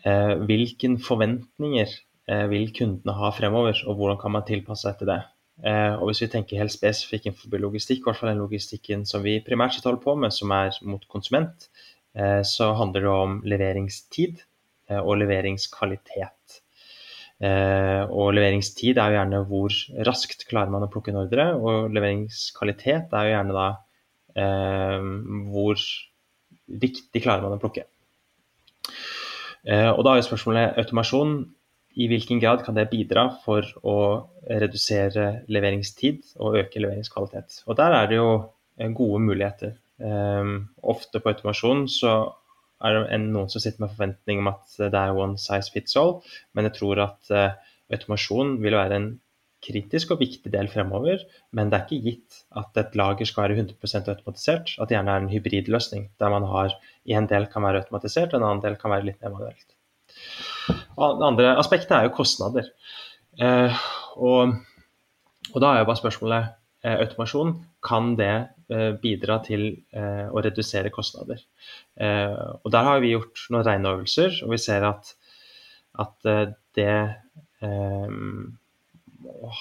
hvilken 0.04 0.44
hvilke 0.44 0.90
forventninger 1.06 1.88
Eh, 1.88 2.05
vil 2.26 2.70
kundene 2.74 3.14
ha 3.14 3.28
fremover, 3.30 3.78
og 3.86 4.00
hvordan 4.00 4.18
kan 4.18 4.32
man 4.34 4.46
tilpasse 4.48 4.82
seg 4.88 4.96
til 4.98 5.12
det. 5.12 5.20
Eh, 5.64 5.94
og 5.96 6.10
Hvis 6.10 6.20
vi 6.24 6.28
tenker 6.32 6.60
helt 6.60 6.74
spesifikt 6.74 7.26
innenfor 7.26 7.60
logistikk, 7.62 8.02
i 8.02 8.08
hvert 8.08 8.18
fall 8.20 8.32
den 8.34 8.42
logistikken 8.42 9.06
som 9.08 9.24
vi 9.24 9.38
primært 9.44 9.76
sett 9.76 9.88
holder 9.88 10.02
på 10.04 10.16
med, 10.20 10.34
som 10.34 10.52
er 10.52 10.76
mot 10.84 11.06
konsument, 11.08 11.68
eh, 12.14 12.42
så 12.44 12.74
handler 12.76 13.06
det 13.06 13.12
om 13.12 13.40
leveringstid 13.44 14.44
og 14.86 15.16
leveringskvalitet. 15.18 16.60
Og 17.42 18.28
leveringstid 18.36 19.00
er 19.02 19.10
jo 19.10 19.16
gjerne 19.16 19.40
hvor 19.48 19.74
raskt 20.06 20.44
klarer 20.46 20.70
man 20.70 20.84
å 20.86 20.88
plukke 20.92 21.10
en 21.10 21.18
ordre, 21.24 21.48
og 21.58 21.90
leveringskvalitet 21.90 23.10
er 23.10 23.26
jo 23.26 23.32
gjerne 23.32 23.56
da 23.56 23.66
hvor 25.50 25.82
riktig 26.86 27.24
klarer 27.24 27.42
man 27.42 27.56
å 27.56 27.60
plukke. 27.64 27.82
Og 29.66 30.00
da 30.06 30.12
er 30.12 30.20
jo 30.20 30.28
spørsmålet 30.28 30.78
automasjon 30.84 31.34
i 31.96 32.06
hvilken 32.10 32.40
grad 32.42 32.62
kan 32.64 32.76
det 32.76 32.90
bidra 32.92 33.26
for 33.44 33.66
å 33.86 33.96
redusere 34.46 35.42
leveringstid 35.52 36.36
og 36.36 36.58
øke 36.60 36.82
leveringskvalitet. 36.82 37.62
Og 37.66 37.78
Der 37.78 37.96
er 37.96 38.10
det 38.10 38.18
jo 38.18 38.30
eh, 38.78 38.90
gode 38.92 39.22
muligheter. 39.24 39.76
Um, 39.96 40.68
ofte 40.84 41.22
på 41.24 41.32
automasjon 41.32 41.86
så 41.88 42.16
er 42.84 42.98
det 42.98 43.20
noen 43.22 43.48
som 43.48 43.62
sitter 43.64 43.86
med 43.86 43.94
forventning 43.94 44.42
om 44.42 44.50
at 44.50 44.74
det 44.76 44.92
er 44.92 45.16
one 45.16 45.40
size 45.40 45.72
fits 45.72 45.96
all, 45.96 46.18
men 46.52 46.68
jeg 46.68 46.76
tror 46.76 47.00
at 47.06 47.30
uh, 47.32 47.54
automasjon 47.88 48.58
vil 48.60 48.76
være 48.76 48.98
en 49.00 49.08
kritisk 49.64 50.12
og 50.12 50.20
viktig 50.20 50.52
del 50.52 50.68
fremover. 50.68 51.24
Men 51.56 51.72
det 51.72 51.78
er 51.78 51.86
ikke 51.86 52.10
gitt 52.10 52.42
at 52.60 52.76
et 52.82 52.98
lager 52.98 53.28
skal 53.28 53.46
være 53.46 53.56
100 53.64 54.12
automatisert. 54.12 54.74
At 54.76 54.90
det 54.90 54.98
gjerne 54.98 55.14
er 55.16 55.24
en 55.24 55.32
hybridløsning 55.32 56.10
der 56.20 56.34
man 56.34 56.46
har 56.50 56.76
en 57.16 57.30
del 57.32 57.48
kan 57.50 57.64
være 57.64 57.86
automatisert, 57.86 58.36
en 58.36 58.44
annen 58.44 58.62
del 58.62 58.76
kan 58.80 58.92
være 58.92 59.08
litt 59.08 59.24
mer 59.24 59.34
manuelt. 59.38 59.66
Det 60.96 61.26
andre 61.28 61.56
aspektet 61.60 61.92
er 61.92 62.06
jo 62.06 62.14
kostnader. 62.16 62.70
Eh, 63.36 63.80
og, 64.16 64.54
og, 65.52 65.58
da 65.60 65.72
er 65.72 65.82
jo 65.82 65.88
bare 65.90 66.00
spørsmålet 66.00 66.46
eh, 66.84 66.96
automasjon. 67.02 67.52
Kan 67.84 68.14
det 68.16 68.32
eh, 68.72 68.92
bidra 69.02 69.38
til 69.44 69.66
eh, 69.92 70.26
å 70.32 70.42
redusere 70.44 70.92
kostnader? 70.94 71.42
Eh, 72.00 72.36
og 72.62 72.72
der 72.72 72.88
har 72.88 73.02
vi 73.04 73.12
gjort 73.12 73.44
noen 73.52 73.66
regneøvelser, 73.68 74.40
og 74.46 74.54
vi 74.54 74.60
ser 74.62 74.88
at, 74.88 75.12
at 76.00 76.30
eh, 76.32 76.46
det 76.76 76.92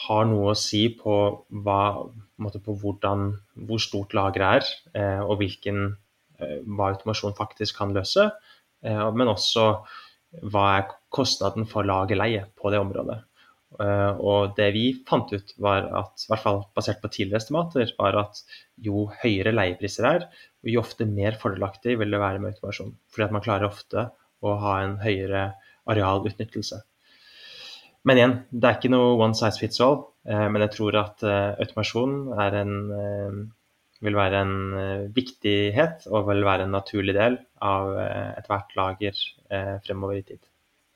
har 0.06 0.26
noe 0.30 0.50
å 0.52 0.58
si 0.60 0.82
på, 0.94 1.14
hva, 1.66 1.84
på 2.38 2.74
hvordan, 2.82 3.30
hvor 3.68 3.80
stort 3.82 4.14
lageret 4.14 4.68
er, 4.94 5.22
og 5.24 5.40
hvilken, 5.40 5.96
hva 6.68 6.90
automasjon 6.92 7.38
faktisk 7.40 7.80
kan 7.80 7.96
løse. 7.96 8.28
men 8.84 9.32
også 9.32 9.64
hva 10.44 10.66
er 10.76 10.86
kostnaden 11.16 11.68
for 11.70 11.88
lagerleie 11.88 12.44
på 12.60 12.74
det 12.74 12.82
området. 12.84 13.22
Uh, 13.76 14.16
og 14.24 14.54
det 14.56 14.70
vi 14.76 14.86
fant 15.08 15.32
ut, 15.34 15.54
var 15.60 15.88
at, 16.00 16.24
i 16.24 16.30
hvert 16.32 16.44
fall 16.44 16.62
basert 16.78 17.02
på 17.04 17.12
tidligere 17.12 17.42
estimater, 17.42 17.90
var 18.00 18.18
at 18.22 18.40
jo 18.86 19.08
høyere 19.24 19.52
leiepriser 19.56 20.08
er, 20.08 20.28
jo 20.66 20.82
ofte 20.82 21.08
mer 21.10 21.36
fordelaktig 21.42 21.98
vil 22.00 22.14
det 22.14 22.22
være 22.22 22.42
med 22.42 22.56
automasjon. 22.56 22.96
Fordi 23.12 23.28
at 23.28 23.36
man 23.36 23.44
klarer 23.46 23.68
ofte 23.68 24.08
å 24.46 24.56
ha 24.62 24.78
en 24.84 24.96
høyere 25.02 25.50
arealutnyttelse. 25.92 26.82
Men 28.06 28.22
igjen, 28.22 28.38
det 28.54 28.70
er 28.70 28.80
ikke 28.80 28.94
noe 28.94 29.14
one 29.18 29.38
size 29.38 29.60
fits 29.60 29.82
all. 29.84 30.04
Uh, 30.30 30.48
men 30.48 30.64
jeg 30.66 30.76
tror 30.78 31.02
at 31.02 31.28
uh, 31.28 31.54
automasjon 31.60 32.18
en, 32.46 32.74
vil 34.06 34.18
være 34.18 34.42
en 34.46 34.58
viktighet 35.16 36.08
og 36.12 36.30
vil 36.30 36.46
være 36.48 36.68
en 36.68 36.76
naturlig 36.76 37.16
del 37.18 37.40
av 37.66 37.96
ethvert 38.36 38.76
lager 38.78 39.24
fremover 39.86 40.20
i 40.20 40.28
tid. 40.28 40.44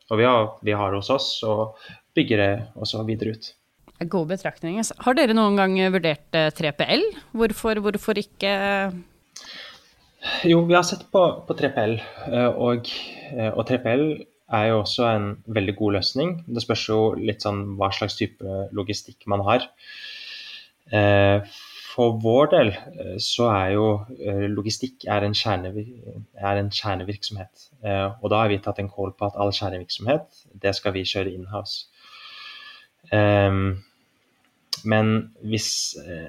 Og 0.09 0.19
vi 0.19 0.25
har, 0.25 0.51
vi 0.65 0.73
har 0.75 0.95
hos 0.97 1.09
oss, 1.13 1.29
og 1.45 1.77
bygger 2.17 2.41
det 2.41 2.51
også 2.79 3.03
videre 3.07 3.35
ut. 3.35 3.51
Gode 3.99 4.31
betraktninger. 4.31 4.93
Har 5.03 5.15
dere 5.17 5.35
noen 5.35 5.57
gang 5.59 5.75
vurdert 5.91 6.31
3PL? 6.31 7.03
Eh, 7.03 7.23
hvorfor, 7.35 7.81
hvorfor 7.83 8.19
ikke 8.21 8.51
Jo, 10.47 10.61
vi 10.67 10.75
har 10.75 10.85
sett 10.87 11.05
på, 11.11 11.23
på 11.47 11.55
3PL, 11.59 11.97
eh, 12.31 12.49
og, 12.49 12.87
eh, 13.35 13.51
og, 13.51 13.65
3PL 13.67 14.05
er 14.55 14.65
jo 14.71 14.79
også 14.81 15.05
en 15.09 15.27
veldig 15.51 15.75
god 15.77 15.97
løsning. 15.99 16.33
Det 16.47 16.63
spørs 16.63 16.87
jo 16.89 16.99
litt 17.19 17.43
sånn 17.45 17.75
hva 17.79 17.91
slags 17.95 18.17
type 18.19 18.55
logistikk 18.75 19.27
man 19.29 19.43
har. 19.45 19.67
For 21.89 22.19
vår 22.21 22.51
del 22.53 22.69
eh, 22.75 23.17
så 23.23 23.49
er 23.49 23.73
jo 23.73 23.85
eh, 24.21 24.45
logistikk 24.51 25.07
er 25.09 25.25
en, 25.25 25.35
er 25.35 26.61
en 26.61 26.71
kjernevirksomhet. 26.73 27.69
Eh, 27.81 28.07
og 28.21 28.29
da 28.33 28.43
har 28.43 28.51
vi 28.51 28.59
tatt 28.61 28.81
en 28.81 28.91
call 28.93 29.15
på 29.17 29.29
at 29.29 29.37
all 29.41 29.53
kjernevirksomhet, 29.55 30.43
det 30.53 30.75
skal 30.77 30.93
vi 30.97 31.07
kjøre 31.07 31.33
inhouse. 31.33 31.87
Men 34.89 35.07
hvis 35.49 35.69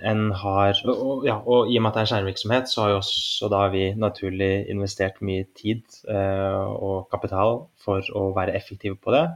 en 0.09 0.23
har 0.40 0.79
og, 0.88 1.26
ja, 1.26 1.37
og 1.38 1.69
i 1.71 1.76
og 1.76 1.85
med 1.85 1.90
at 1.90 1.99
det 1.99 2.00
er 2.00 2.07
en 2.07 2.11
kjernevirksomhet, 2.14 2.71
så 2.71 2.81
har 2.83 2.88
vi 2.90 2.97
også 2.97 3.50
da 3.52 3.61
vi 3.75 3.83
naturlig 4.00 4.50
investert 4.73 5.21
mye 5.26 5.45
tid 5.59 5.83
og 6.09 7.11
kapital 7.12 7.67
for 7.85 8.07
å 8.17 8.31
være 8.35 8.57
effektive 8.57 8.97
på 8.97 9.12
det. 9.14 9.26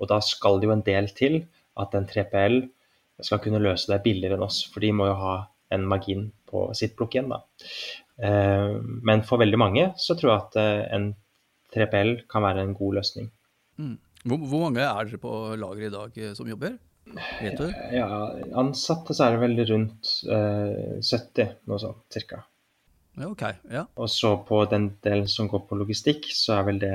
Og 0.00 0.10
da 0.10 0.18
skal 0.24 0.58
det 0.58 0.70
jo 0.70 0.74
en 0.74 0.86
del 0.86 1.10
til 1.14 1.42
at 1.78 1.94
en 1.94 2.08
3PL 2.08 2.62
skal 3.22 3.42
kunne 3.44 3.62
løse 3.62 3.92
det 3.92 4.02
billigere 4.06 4.38
enn 4.38 4.48
oss, 4.48 4.64
for 4.72 4.82
de 4.82 4.94
må 4.96 5.12
jo 5.12 5.18
ha 5.20 5.36
en 5.72 5.86
margin 5.88 6.28
på 6.50 6.66
sitt 6.76 6.96
plukk 6.98 7.16
igjen. 7.16 7.32
Da. 7.32 7.40
Eh, 8.22 8.74
men 8.80 9.24
for 9.26 9.42
veldig 9.42 9.60
mange 9.60 9.90
så 10.00 10.16
tror 10.18 10.32
jeg 10.32 10.42
at 10.42 10.58
eh, 10.62 10.82
en 10.96 11.12
3PL 11.74 12.16
kan 12.30 12.44
være 12.46 12.64
en 12.64 12.74
god 12.78 13.00
løsning. 13.00 13.30
Mm. 13.80 13.96
Hvor, 14.24 14.40
hvor, 14.48 14.60
mange 14.68 14.84
er 14.84 15.08
dere 15.08 15.20
på 15.20 15.32
lager 15.60 15.88
i 15.88 15.92
dag 15.92 16.18
eh, 16.20 16.34
som 16.36 16.48
jobber? 16.48 16.76
Vet 17.42 17.58
du? 17.60 17.66
Ja, 17.92 18.08
Ansatte 18.56 19.14
så 19.16 19.26
er 19.26 19.34
det 19.34 19.42
vel 19.42 19.58
rundt 19.68 20.12
uh, 20.24 20.96
70, 21.04 21.58
noe 21.68 21.80
sånt 21.82 22.16
cirka. 22.16 22.38
Ja, 23.14 23.28
okay. 23.28 23.58
ja. 23.70 23.84
Og 24.00 24.08
så 24.10 24.32
på 24.48 24.62
den 24.70 24.88
delen 25.04 25.28
som 25.30 25.50
går 25.50 25.66
på 25.68 25.76
logistikk, 25.78 26.30
så 26.32 26.56
er 26.56 26.64
vel 26.70 26.80
det 26.82 26.94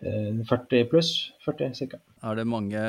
40 0.00 0.88
pluss. 0.90 1.12
40 1.44 1.74
cirka. 1.74 2.00
Er 2.26 2.36
det 2.36 2.46
mange 2.48 2.80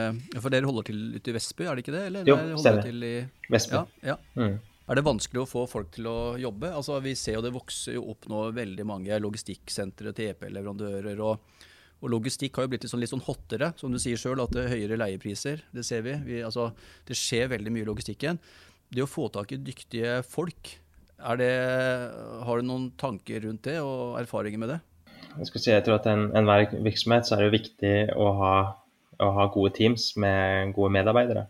For 0.42 0.52
dere 0.52 0.68
holder 0.68 0.90
til 0.90 1.04
ute 1.16 1.32
i 1.32 1.36
Vestby, 1.36 1.68
er 1.68 1.78
det 1.78 1.86
ikke 1.86 1.96
det? 1.96 2.02
Eller 2.10 2.28
jo, 2.28 2.38
stemmer. 2.60 2.84
Til 2.84 3.06
i, 3.06 3.14
Vestby. 3.52 3.80
Ja, 4.04 4.16
ja. 4.16 4.18
Mm. 4.36 4.58
er 4.88 5.00
det 5.00 5.06
vanskelig 5.08 5.44
å 5.44 5.48
få 5.50 5.66
folk 5.72 5.94
til 5.96 6.10
å 6.12 6.18
jobbe? 6.40 6.72
Altså, 6.76 7.00
vi 7.04 7.16
ser 7.20 7.38
jo 7.38 7.46
det 7.46 7.54
vokser 7.56 7.98
jo 7.98 8.06
opp 8.14 8.28
nå 8.32 8.48
veldig 8.56 8.88
mange 8.88 9.20
logistikksentre, 9.24 10.14
EP-leverandører 10.16 11.24
og, 11.24 11.64
og 12.02 12.12
logistikk 12.12 12.60
har 12.60 12.68
jo 12.68 12.74
blitt 12.74 12.86
litt 12.86 12.94
sånn, 12.94 13.04
litt 13.04 13.14
sånn 13.14 13.26
hottere, 13.28 13.72
som 13.80 13.94
du 13.94 14.00
sier 14.02 14.20
sjøl, 14.20 14.44
at 14.44 14.56
det 14.56 14.66
er 14.66 14.76
høyere 14.76 15.00
leiepriser. 15.00 15.64
Det 15.76 15.86
ser 15.88 16.04
vi. 16.08 16.18
vi 16.28 16.42
altså, 16.46 16.70
det 17.08 17.20
skjer 17.20 17.52
veldig 17.56 17.74
mye 17.74 17.88
i 17.88 17.90
logistikken. 17.90 18.40
Det 18.88 19.04
å 19.04 19.10
få 19.10 19.28
tak 19.34 19.52
i 19.52 19.60
dyktige 19.60 20.22
folk, 20.28 20.76
det, 21.40 21.54
har 22.46 22.60
du 22.60 22.68
noen 22.68 22.92
tanker 23.00 23.42
rundt 23.48 23.66
det 23.66 23.80
og 23.82 24.20
erfaringer 24.22 24.62
med 24.62 24.76
det? 24.76 24.78
Jeg, 25.38 25.51
si, 25.53 25.72
jeg 25.72 25.86
tror 25.86 26.00
at 26.00 26.10
en, 26.12 26.29
enhver 26.38 26.72
virksomhet 26.86 27.27
så 27.27 27.38
er 27.38 27.46
det 27.46 27.56
viktig 27.60 27.96
å 28.17 28.32
ha, 28.39 28.53
å 29.22 29.32
ha, 29.38 29.48
gode 29.53 29.75
teams 29.77 30.12
med 30.20 30.74
gode 30.77 30.94
medarbeidere. 30.96 31.48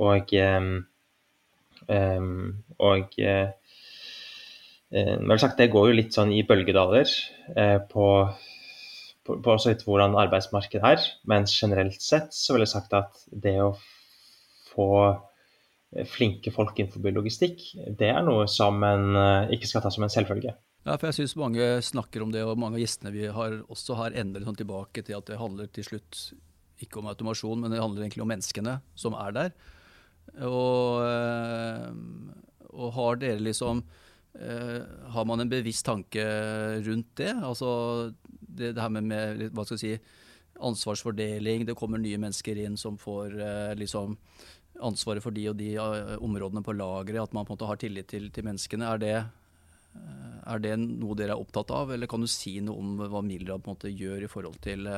Og 0.00 0.32
um, 0.36 0.72
Um, 1.90 2.62
og 2.78 3.16
uh, 3.18 3.48
sagt, 5.38 5.58
det 5.58 5.70
går 5.72 5.90
jo 5.90 5.96
litt 5.96 6.14
sånn 6.14 6.32
i 6.34 6.44
bølgedaler 6.46 7.08
uh, 7.56 7.78
på, 7.90 8.06
på, 9.26 9.38
på 9.42 9.56
hvordan 9.86 10.18
arbeidsmarkedet 10.20 10.92
er. 10.94 11.08
Men 11.30 11.48
generelt 11.50 12.00
sett 12.04 12.34
så 12.36 12.54
ville 12.54 12.68
jeg 12.68 12.74
sagt 12.76 12.94
at 12.98 13.24
det 13.30 13.56
å 13.64 13.72
få 14.70 14.90
flinke 16.06 16.52
folk 16.54 16.76
innenfor 16.78 17.10
logistikk, 17.10 17.64
det 17.98 18.12
er 18.12 18.22
noe 18.22 18.44
som 18.46 18.76
en 18.86 19.16
ikke 19.50 19.66
skal 19.66 19.82
ta 19.82 19.90
som 19.90 20.04
en 20.06 20.12
selvfølge. 20.12 20.52
Ja, 20.80 20.94
for 20.96 21.10
jeg 21.10 21.18
syns 21.18 21.36
mange 21.36 21.64
snakker 21.84 22.22
om 22.24 22.30
det, 22.32 22.40
og 22.46 22.56
mange 22.56 22.78
av 22.78 22.82
gjestene 22.82 23.12
vi 23.12 23.26
har 23.28 23.58
også 23.68 23.98
har 23.98 24.16
endret 24.16 24.46
sånn 24.48 24.56
tilbake 24.56 25.04
til 25.04 25.18
at 25.18 25.28
det 25.28 25.40
handler 25.40 25.68
til 25.68 25.84
slutt 25.84 26.20
ikke 26.80 27.02
om 27.02 27.10
automasjon, 27.10 27.60
men 27.60 27.74
det 27.74 27.82
handler 27.82 28.06
egentlig 28.06 28.24
om 28.24 28.30
menneskene 28.32 28.78
som 28.98 29.16
er 29.20 29.34
der. 29.36 29.50
Og, 30.46 31.02
eh, 31.04 31.90
og 32.70 32.94
har 32.96 33.18
dere 33.18 33.42
liksom 33.42 33.80
eh, 34.38 34.78
Har 35.10 35.24
man 35.26 35.42
en 35.42 35.50
bevisst 35.50 35.88
tanke 35.88 36.22
rundt 36.86 37.10
det? 37.18 37.32
Altså 37.34 38.12
det, 38.30 38.76
det 38.76 38.80
her 38.80 38.92
med, 38.94 39.08
med, 39.10 39.42
hva 39.50 39.64
skal 39.66 39.76
jeg 39.76 39.98
si, 39.98 40.16
ansvarsfordeling, 40.60 41.66
det 41.66 41.76
kommer 41.76 42.00
nye 42.00 42.20
mennesker 42.20 42.58
inn 42.62 42.78
som 42.80 42.96
får 43.00 43.36
eh, 43.36 43.74
liksom 43.80 44.16
ansvaret 44.80 45.20
for 45.20 45.34
de 45.34 45.44
og 45.50 45.58
de 45.58 45.74
områdene 45.76 46.62
på 46.64 46.72
lageret, 46.72 47.20
at 47.20 47.34
man 47.36 47.44
på 47.44 47.52
en 47.52 47.58
måte 47.58 47.68
har 47.68 47.80
tillit 47.80 48.08
til, 48.08 48.30
til 48.32 48.46
menneskene. 48.46 48.86
Er 48.88 49.02
det, 49.02 49.14
er 50.50 50.62
det, 50.62 50.76
noe 50.80 51.16
dere 51.18 51.36
er 51.36 51.40
opptatt 51.40 51.70
av, 51.74 51.92
eller 51.94 52.10
kan 52.10 52.22
du 52.22 52.28
si 52.30 52.56
noe 52.64 52.80
om 52.80 53.02
hva 53.10 53.22
Mildra 53.22 53.58
på 53.58 53.70
en 53.70 53.76
måte 53.76 53.92
gjør 53.92 54.24
i 54.26 54.30
forhold 54.30 54.56
til, 54.64 54.88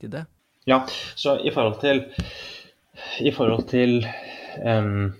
til 0.00 0.12
det? 0.12 0.24
Ja, 0.68 0.84
så 1.16 1.38
i 1.44 1.50
forhold 1.54 1.80
til, 1.80 2.04
i 3.24 3.32
forhold 3.32 3.66
til 3.70 4.02
um, 4.64 5.10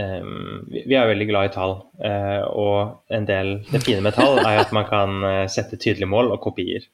um, 0.00 0.66
vi 0.70 0.96
er 0.96 1.10
veldig 1.10 1.28
glad 1.28 1.50
i 1.50 1.54
tall. 1.54 1.74
Uh, 2.00 2.44
og 2.48 3.14
en 3.14 3.28
del, 3.28 3.58
det 3.68 3.82
fine 3.84 4.02
med 4.04 4.16
tall 4.16 4.40
er 4.42 4.62
at 4.62 4.72
man 4.76 4.88
kan 4.88 5.18
uh, 5.24 5.44
sette 5.50 5.76
tydelige 5.76 6.10
mål 6.10 6.32
og 6.34 6.42
kopier. 6.46 6.88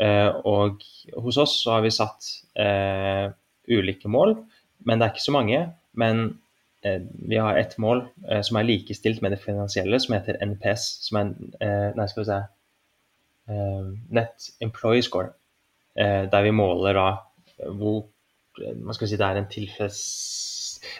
Uh, 0.00 0.34
og 0.48 0.82
hos 1.22 1.38
oss 1.38 1.60
så 1.62 1.76
har 1.76 1.86
vi 1.86 1.94
satt 1.94 2.38
ulike 3.72 4.10
mål, 4.10 4.34
men 4.84 4.98
det 4.98 5.06
er 5.06 5.14
ikke 5.14 5.24
så 5.24 5.34
mange. 5.34 5.60
Men 5.96 6.24
vi 6.82 7.38
har 7.38 7.56
ett 7.56 7.76
mål 7.78 8.00
som 8.42 8.56
er 8.58 8.66
likestilt 8.66 9.20
med 9.22 9.34
det 9.34 9.42
finansielle, 9.42 10.00
som 10.02 10.16
heter 10.16 10.40
NPS. 10.42 10.86
Som 11.06 11.20
er 11.20 11.28
nei, 11.94 12.06
skal 12.10 12.22
vi 12.22 12.26
se 12.26 12.40
Net 14.18 14.48
Employee 14.64 15.04
Score. 15.06 15.34
der 15.94 16.42
vi 16.42 16.50
måler 16.50 16.98
da 16.98 17.06
hvor 17.78 18.08
man 18.82 18.96
skal 18.96 19.08
si, 19.08 19.16
det 19.20 19.26
er 19.26 19.38
en 19.38 19.50
tilfreds 19.52 20.02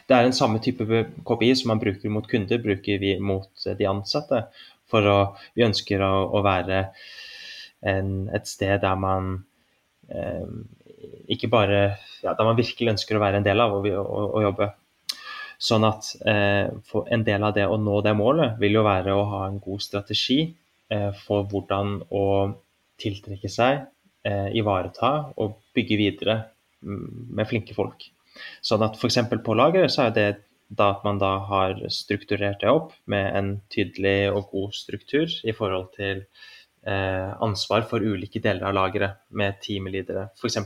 det 0.08 0.16
er 0.16 0.26
en 0.26 0.36
samme 0.36 0.60
type 0.62 0.84
KPI 1.26 1.54
som 1.58 1.72
man 1.72 1.80
bruker 1.82 2.12
mot 2.12 2.26
kunder, 2.28 2.60
bruker 2.62 3.00
vi 3.02 3.16
mot 3.20 3.66
de 3.78 3.88
ansatte. 3.88 4.44
For 4.90 5.08
å, 5.08 5.16
vi 5.56 5.66
ønsker 5.66 6.02
å, 6.04 6.12
å 6.36 6.42
være 6.44 6.84
en, 7.88 8.12
et 8.34 8.46
sted 8.50 8.82
der 8.82 8.98
man 9.00 9.32
eh, 10.12 10.46
ikke 11.32 11.50
bare 11.50 11.80
ja, 12.22 12.34
Der 12.36 12.46
man 12.46 12.58
virkelig 12.58 12.92
ønsker 12.92 13.18
å 13.18 13.22
være 13.22 13.40
en 13.40 13.46
del 13.46 13.62
av 13.62 13.74
og, 13.78 13.88
og, 13.88 14.26
og 14.36 14.44
jobbe. 14.44 14.68
Sånn 15.62 15.86
at 15.86 16.08
eh, 16.26 16.68
en 17.14 17.24
del 17.26 17.44
av 17.46 17.54
det 17.54 17.68
å 17.70 17.78
nå 17.78 18.00
det 18.02 18.14
målet 18.18 18.58
vil 18.62 18.80
jo 18.80 18.86
være 18.86 19.14
å 19.14 19.26
ha 19.30 19.42
en 19.46 19.60
god 19.62 19.84
strategi 19.84 20.40
eh, 20.90 21.10
for 21.22 21.46
hvordan 21.50 22.00
å 22.10 22.24
tiltrekke 23.02 23.50
seg, 23.50 23.84
eh, 24.26 24.48
ivareta 24.58 25.12
og 25.38 25.60
bygge 25.76 25.98
videre 26.00 26.38
med 26.82 27.46
flinke 27.46 27.76
folk. 27.76 28.08
Sånn 28.64 28.82
at 28.82 28.98
f.eks. 28.98 29.20
på 29.44 29.54
lageret 29.54 29.92
så 29.94 30.08
er 30.08 30.16
det 30.16 30.30
da 30.72 30.88
at 30.96 31.04
man 31.04 31.20
da 31.20 31.36
har 31.46 31.76
strukturert 31.92 32.62
det 32.62 32.72
opp 32.72 32.94
med 33.12 33.28
en 33.36 33.52
tydelig 33.70 34.32
og 34.32 34.50
god 34.54 34.74
struktur 34.74 35.30
i 35.44 35.54
forhold 35.54 35.92
til 35.94 36.24
ansvar 36.82 37.84
for 37.86 38.02
ulike 38.02 38.40
deler 38.42 38.66
av 38.66 38.74
lageret 38.74 39.20
med 39.38 39.60
teamledere. 39.62 40.24
F.eks. 40.34 40.56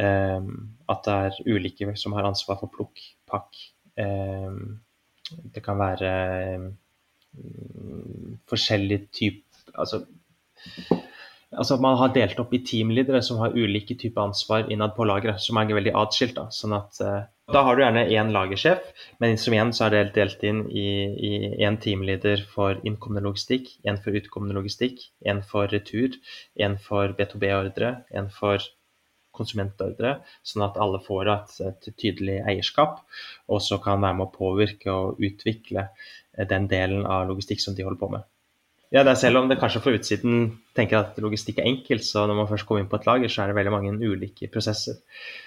Eh, 0.00 0.46
at 0.92 1.06
det 1.06 1.16
er 1.26 1.40
ulike 1.46 1.92
som 2.00 2.16
har 2.16 2.28
ansvar 2.28 2.58
for 2.62 2.72
plukk, 2.72 3.02
pakk. 3.28 3.60
Eh, 3.96 4.56
det 5.54 5.62
kan 5.64 5.78
være 5.80 6.12
eh, 6.56 6.66
forskjellig 8.48 9.00
type 9.10 9.42
Altså 9.76 9.98
altså 11.52 11.76
Man 11.82 11.98
har 12.00 12.12
delt 12.14 12.38
opp 12.40 12.52
i 12.54 12.62
teamledere 12.64 13.20
som 13.22 13.40
har 13.42 13.56
ulike 13.56 13.96
typer 13.98 14.22
ansvar 14.22 14.70
innad 14.72 14.94
på 14.96 15.04
lageret, 15.04 15.42
som 15.42 15.58
er 15.60 15.74
veldig 15.74 15.92
atskilt. 16.00 16.38
Sånn 16.54 16.72
at 16.76 17.00
uh, 17.04 17.26
da 17.54 17.62
har 17.62 17.76
du 17.76 17.82
gjerne 17.84 18.02
én 18.10 18.32
lagersjef, 18.34 18.88
men 19.22 19.36
som 19.38 19.54
igjen 19.54 19.70
så 19.76 19.86
er 19.86 19.92
det 19.94 20.16
delt 20.16 20.40
inn 20.46 20.64
i 20.66 20.86
én 21.62 21.78
teamleder 21.82 22.42
for 22.50 22.80
innkommende 22.82 23.22
logistikk, 23.28 23.70
én 23.86 24.00
for 24.02 24.18
utkommende 24.18 24.56
logistikk, 24.58 25.04
én 25.22 25.44
for 25.46 25.70
retur, 25.70 26.16
én 26.58 26.74
for 26.82 27.14
B2B-ordre, 27.18 27.92
én 28.18 28.32
for 28.34 28.64
konsumentordre, 29.36 30.16
sånn 30.42 30.64
at 30.66 30.78
alle 30.80 30.98
får 31.04 31.30
et, 31.34 31.56
et, 31.68 31.90
tydelig 31.94 32.40
eierskap, 32.50 33.02
og 33.46 33.62
så 33.62 33.78
kan 33.84 34.02
være 34.02 34.18
med 34.18 34.26
å 34.26 34.34
påvirke 34.34 34.90
og 34.90 35.20
utvikle 35.22 35.90
den 36.50 36.66
delen 36.72 37.06
av 37.06 37.28
logistikk 37.30 37.62
som 37.62 37.76
de 37.76 37.86
holder 37.86 38.00
på 38.00 38.10
med. 38.16 38.26
Ja, 38.94 39.02
det 39.02 39.12
er 39.12 39.18
selv 39.18 39.40
om 39.40 39.48
det 39.50 39.58
kanskje 39.58 39.82
fra 39.82 39.94
utsiden 39.98 40.44
tenker 40.76 41.00
at 41.00 41.16
logistikk 41.22 41.58
er 41.58 41.70
enkelt, 41.70 42.06
så 42.06 42.22
når 42.26 42.38
man 42.38 42.50
først 42.50 42.66
kommer 42.66 42.82
inn 42.82 42.90
på 42.90 42.98
et 43.00 43.06
lager, 43.08 43.30
så 43.30 43.42
er 43.42 43.50
det 43.50 43.58
veldig 43.58 43.74
mange 43.74 43.96
ulike 43.98 44.50
prosesser 44.50 44.98
eh, 44.98 45.45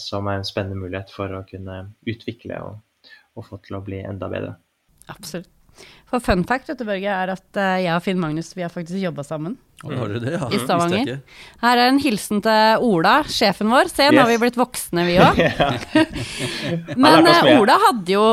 som 0.00 0.28
er 0.30 0.38
en 0.40 0.46
spennende 0.48 0.80
mulighet 0.80 1.10
for 1.12 1.28
å 1.36 1.42
kunne 1.44 1.74
utvikle 2.08 2.56
og, 2.64 3.10
og 3.36 3.44
få 3.44 3.58
til 3.60 3.76
å 3.76 3.82
bli 3.84 3.98
enda 4.00 4.30
bedre. 4.32 4.54
Absolutt. 5.12 5.50
For 6.08 6.20
fun 6.24 6.46
fact 6.48 6.70
dette, 6.70 6.84
Børge, 6.84 7.12
er 7.12 7.32
at 7.32 7.58
uh, 7.60 7.76
jeg 7.80 7.92
og 7.92 8.02
Finn 8.04 8.18
Magnus 8.20 8.50
vi 8.56 8.64
har 8.64 8.72
faktisk 8.72 8.98
jobba 9.00 9.24
sammen. 9.24 9.58
Har 9.84 10.12
det, 10.12 10.32
ja. 10.34 10.48
I 10.48 10.58
Stavanger. 10.60 11.20
Her 11.62 11.82
er 11.82 11.92
en 11.92 12.00
hilsen 12.02 12.42
til 12.44 12.86
Ola, 12.88 13.18
sjefen 13.28 13.70
vår. 13.72 13.92
Se, 13.92 14.08
nå 14.08 14.16
yes. 14.16 14.22
har 14.22 14.32
vi 14.32 14.40
blitt 14.42 14.58
voksne, 14.60 15.04
vi 15.08 15.20
òg. 15.28 15.44
Men 17.04 17.28
uh, 17.28 17.52
Ola 17.58 17.78
hadde 17.84 18.16
jo 18.16 18.24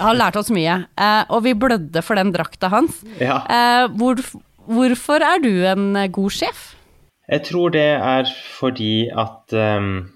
har 0.00 0.16
lært 0.16 0.38
oss 0.40 0.50
mye. 0.54 0.82
Eh, 0.96 1.22
og 1.32 1.44
vi 1.46 1.54
blødde 1.58 2.02
for 2.04 2.18
den 2.18 2.32
drakta 2.34 2.70
hans. 2.72 3.02
Ja. 3.20 3.42
Eh, 3.44 3.84
hvor, 3.98 4.20
hvorfor 4.68 5.24
er 5.26 5.42
du 5.42 5.52
en 5.68 5.92
eh, 5.96 6.10
god 6.12 6.38
sjef? 6.38 6.72
Jeg 7.28 7.46
tror 7.48 7.72
det 7.72 7.86
er 7.96 8.28
fordi 8.58 9.08
at 9.08 9.54
um, 9.54 10.08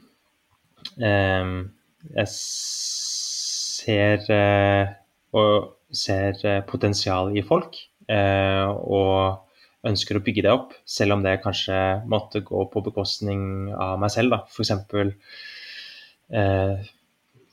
jeg 1.00 2.28
ser 2.32 4.24
uh, 4.32 4.94
og 5.36 5.76
ser 5.92 6.38
uh, 6.44 6.62
potensial 6.68 7.32
i 7.36 7.44
folk. 7.44 7.76
Uh, 8.06 8.70
og 8.70 9.42
ønsker 9.86 10.18
å 10.18 10.24
bygge 10.24 10.42
det 10.46 10.50
opp, 10.50 10.72
selv 10.88 11.14
om 11.14 11.22
det 11.22 11.42
kanskje 11.44 11.76
måtte 12.10 12.42
gå 12.46 12.64
på 12.72 12.82
bekostning 12.88 13.70
av 13.70 14.00
meg 14.02 14.10
selv. 14.14 14.34
F.eks. 14.48 14.72
eksempel 14.72 15.14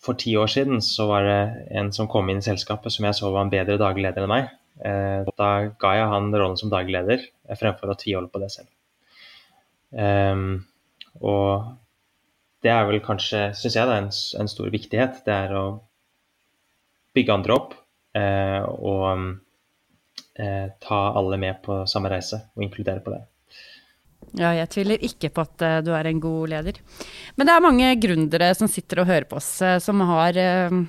for 0.03 0.17
ti 0.19 0.33
år 0.35 0.49
siden 0.49 0.81
så 0.81 1.05
var 1.07 1.27
det 1.27 1.41
en 1.77 1.91
som 1.93 2.09
kom 2.09 2.31
inn 2.31 2.41
i 2.41 2.45
selskapet 2.45 2.91
som 2.91 3.05
jeg 3.05 3.15
så 3.19 3.29
var 3.29 3.45
en 3.45 3.53
bedre 3.53 3.77
daglig 3.79 4.07
leder 4.07 4.25
enn 4.25 4.33
meg. 4.33 4.49
Eh, 4.81 5.29
da 5.37 5.49
ga 5.79 5.91
jeg 5.95 6.09
han 6.11 6.33
rollen 6.33 6.57
som 6.59 6.71
daglig 6.73 6.95
leder 6.97 7.21
eh, 7.21 7.57
fremfor 7.59 7.93
å 7.93 7.97
tviholde 7.99 8.31
på 8.33 8.41
det 8.41 8.49
selv. 8.55 8.71
Um, 9.93 10.63
og 11.21 11.69
det 12.63 12.71
er 12.71 12.85
vel 12.87 13.01
kanskje, 13.03 13.49
syns 13.57 13.75
jeg, 13.75 13.83
er 13.83 13.97
en, 13.97 14.09
en, 14.39 14.51
stor 14.51 14.71
viktighet. 14.71 15.21
Det 15.25 15.35
er 15.35 15.53
å 15.57 15.65
bygge 17.13 17.35
andre 17.35 17.57
opp 17.57 17.75
eh, 18.17 18.63
og 18.63 19.05
eh, 20.39 20.71
ta 20.83 21.03
alle 21.19 21.39
med 21.41 21.59
på 21.65 21.83
samme 21.89 22.11
reise 22.13 22.39
og 22.55 22.65
inkludere 22.65 23.03
på 23.03 23.13
det. 23.13 23.23
Ja, 24.39 24.53
jeg 24.55 24.71
tviler 24.73 25.03
ikke 25.05 25.29
på 25.35 25.43
at 25.43 25.61
uh, 25.61 25.77
du 25.85 25.91
er 25.93 26.07
en 26.09 26.21
god 26.23 26.53
leder. 26.55 26.79
Men 27.37 27.45
det 27.45 27.53
er 27.53 27.65
mange 27.65 27.89
gründere 28.01 28.47
som 28.57 28.69
sitter 28.71 29.03
og 29.03 29.09
hører 29.11 29.27
på 29.29 29.37
oss, 29.37 29.51
uh, 29.61 29.75
som 29.83 29.99
har 30.09 30.39
uh, 30.39 30.79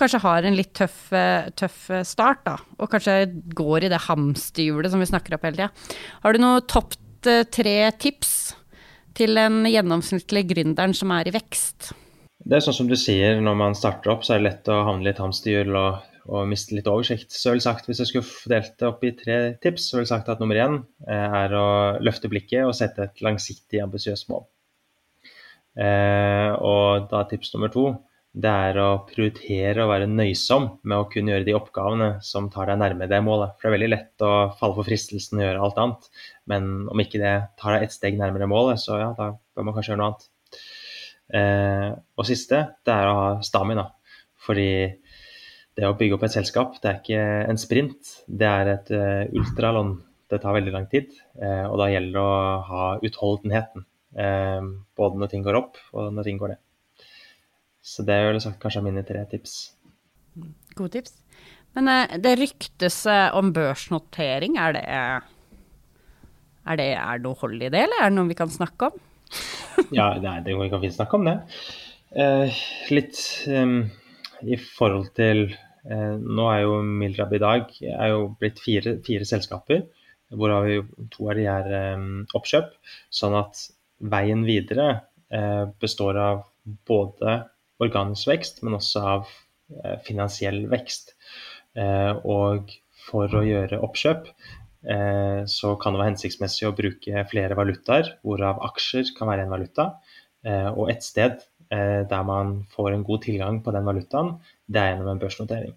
kanskje 0.00 0.22
har 0.24 0.48
en 0.48 0.56
litt 0.58 0.72
tøff, 0.74 1.12
tøff, 1.60 1.84
start, 2.08 2.40
da. 2.48 2.56
Og 2.80 2.90
kanskje 2.90 3.28
går 3.54 3.86
i 3.86 3.92
det 3.92 4.00
hamsterhjulet 4.08 4.90
som 4.90 5.04
vi 5.04 5.10
snakker 5.12 5.36
opp 5.36 5.46
hele 5.46 5.60
tida. 5.60 6.00
Har 6.24 6.34
du 6.34 6.42
noe 6.42 6.64
topp 6.66 6.96
tre 7.20 7.76
tips 8.00 8.32
til 9.18 9.40
en 9.40 9.64
gjennomsnittlig 9.68 10.46
gründeren 10.52 10.94
som 10.96 11.12
er 11.16 11.30
i 11.30 11.34
vekst? 11.34 11.92
det 12.40 12.56
er 12.56 12.64
sånn 12.64 12.76
som 12.76 12.88
du 12.88 12.96
sier, 12.98 13.40
når 13.44 13.58
man 13.58 13.76
starter 13.76 14.14
opp, 14.14 14.22
så 14.24 14.34
er 14.34 14.40
det 14.40 14.46
lett 14.48 14.70
å 14.72 14.80
havne 14.86 15.04
litt 15.06 15.20
hamsterhjul 15.20 15.76
og, 15.76 16.06
og, 16.24 16.46
miste 16.48 16.76
litt 16.76 16.88
oversikt. 16.88 17.34
Så 17.34 17.50
jeg 17.50 17.58
vil 17.58 17.64
sagt, 17.66 17.88
Hvis 17.88 18.00
jeg 18.00 18.10
skulle 18.10 18.28
fordelt 18.28 18.76
det 18.80 18.88
opp 18.88 19.04
i 19.04 19.12
tre 19.16 19.36
tips, 19.60 19.90
så 19.90 19.98
ville 19.98 20.06
jeg 20.06 20.12
sagt 20.14 20.30
at 20.32 20.40
nummer 20.40 20.56
én 20.56 20.78
eh, 21.06 21.36
er 21.42 21.56
å 21.56 21.66
løfte 22.00 22.30
blikket 22.32 22.64
og 22.64 22.76
sette 22.76 23.04
et 23.06 23.24
langsiktig, 23.24 23.82
ambisiøst 23.84 24.30
mål. 24.32 24.46
Eh, 25.80 26.50
og 26.56 27.10
da 27.12 27.22
tips 27.28 27.52
nummer 27.54 27.72
to 27.72 27.92
det 28.30 28.50
er 28.70 28.76
å 28.78 28.88
prioritere 29.08 29.82
og 29.82 29.90
være 29.90 30.06
nøysom 30.10 30.68
med 30.86 30.96
å 30.96 31.06
kunne 31.10 31.32
gjøre 31.32 31.46
de 31.48 31.54
oppgavene 31.58 32.10
som 32.22 32.46
tar 32.52 32.70
deg 32.70 32.78
nærme 32.78 33.08
det 33.10 33.18
målet. 33.26 33.56
For 33.58 33.66
det 33.66 33.70
er 33.70 33.76
veldig 33.76 33.90
lett 33.90 34.24
å 34.26 34.34
falle 34.60 34.76
for 34.76 34.86
fristelsen 34.86 35.40
og 35.40 35.44
gjøre 35.46 35.64
alt 35.66 35.80
annet, 35.82 36.10
men 36.52 36.68
om 36.92 37.02
ikke 37.02 37.22
det 37.22 37.34
tar 37.58 37.74
deg 37.74 37.88
et 37.88 37.96
steg 37.96 38.20
nærmere 38.20 38.50
målet, 38.50 38.78
så 38.82 39.00
ja, 39.02 39.10
da 39.18 39.32
bør 39.34 39.66
man 39.66 39.76
kanskje 39.76 39.92
gjøre 39.94 40.02
noe 40.02 40.12
annet. 40.12 40.28
Eh, 41.40 41.88
og 42.18 42.28
siste, 42.30 42.62
det 42.86 42.94
er 42.94 43.10
å 43.10 43.18
ha 43.18 43.32
stamina. 43.46 43.88
Fordi 44.40 44.70
det 45.78 45.88
å 45.88 45.96
bygge 45.98 46.16
opp 46.16 46.24
et 46.26 46.34
selskap, 46.34 46.78
det 46.82 46.90
er 46.90 47.02
ikke 47.02 47.26
en 47.50 47.60
sprint, 47.60 48.14
det 48.26 48.48
er 48.48 48.72
et 48.74 48.90
uh, 48.94 49.26
ultralån. 49.38 49.94
Det 50.30 50.38
tar 50.42 50.54
veldig 50.54 50.72
lang 50.74 50.84
tid, 50.86 51.08
eh, 51.42 51.64
og 51.66 51.80
da 51.80 51.88
gjelder 51.90 52.14
det 52.14 52.22
å 52.22 52.58
ha 52.68 52.82
utholdenheten. 53.02 53.82
Eh, 54.14 54.68
både 54.94 55.18
når 55.18 55.32
ting 55.32 55.42
går 55.42 55.58
opp, 55.58 55.80
og 55.90 56.12
når 56.14 56.28
ting 56.28 56.38
går 56.38 56.52
ned. 56.52 56.60
Så 57.80 58.04
det 58.04 58.14
er 58.14 58.38
sagt 58.42 58.60
kanskje 58.60 58.84
mine 58.84 59.02
tre 59.06 59.24
tips. 59.30 59.72
Gode 60.76 60.92
tips. 60.98 61.16
Men 61.76 61.90
uh, 61.90 62.16
det 62.22 62.36
ryktes 62.40 63.02
uh, 63.08 63.30
om 63.38 63.52
børsnotering. 63.54 64.58
Er 64.60 64.76
det, 64.76 64.82
er 64.90 66.80
det 66.80 66.90
er 66.96 67.22
noe 67.22 67.38
hold 67.40 67.56
i 67.60 67.70
det, 67.70 67.86
eller 67.86 68.02
er 68.02 68.10
det 68.10 68.18
noe 68.18 68.30
vi 68.30 68.38
kan 68.38 68.52
snakke 68.52 68.90
om? 68.90 69.00
ja, 69.98 70.12
det, 70.18 70.26
er, 70.26 70.44
det 70.46 70.58
vi 70.58 70.70
kan 70.72 70.82
fint 70.82 70.98
snakke 70.98 71.18
om 71.18 71.30
det. 71.30 71.38
Uh, 72.10 72.60
litt 72.90 73.18
um, 73.48 73.82
i 74.42 74.58
forhold 74.60 75.12
til 75.18 75.50
Nå 75.80 76.44
er 76.52 76.58
jo 76.60 76.74
Milrab 76.84 77.30
i 77.32 77.38
dag 77.40 77.70
er 77.80 78.10
jo 78.10 78.26
blitt 78.36 78.58
fire, 78.60 78.98
fire 79.00 79.24
selskaper, 79.24 79.78
hvorav 80.36 80.66
to 81.08 81.30
av 81.32 81.38
de 81.38 81.46
er 81.48 81.70
um, 81.96 82.02
oppkjøp. 82.36 82.74
Sånn 83.08 83.32
at 83.38 83.62
veien 84.12 84.42
videre 84.44 84.90
består 85.80 86.18
av 86.20 86.42
både 86.84 87.38
organisk 87.80 88.30
vekst, 88.30 88.62
men 88.64 88.76
også 88.78 89.02
av 89.14 89.28
eh, 89.28 89.98
finansiell 90.06 90.64
vekst. 90.70 91.14
Eh, 91.78 92.12
og 92.28 92.72
for 93.06 93.32
å 93.36 93.44
gjøre 93.46 93.80
oppkjøp 93.86 94.26
eh, 94.28 95.40
så 95.48 95.74
kan 95.80 95.94
det 95.94 96.02
være 96.02 96.12
hensiktsmessig 96.12 96.68
å 96.68 96.74
bruke 96.76 97.24
flere 97.30 97.56
valutaer, 97.58 98.16
hvorav 98.26 98.62
aksjer 98.70 99.14
kan 99.16 99.30
være 99.32 99.46
en 99.46 99.54
valuta. 99.54 99.92
Og 100.40 100.86
et 100.88 101.02
sted 101.04 101.42
der 101.68 102.22
man 102.24 102.62
får 102.72 102.94
en 102.94 103.02
god 103.04 103.20
tilgang 103.26 103.58
på 103.60 103.74
den 103.76 103.84
valutaen, 103.84 104.30
det 104.72 104.80
er 104.80 104.86
gjennom 104.94 105.10
en 105.12 105.20
børsnotering. 105.20 105.74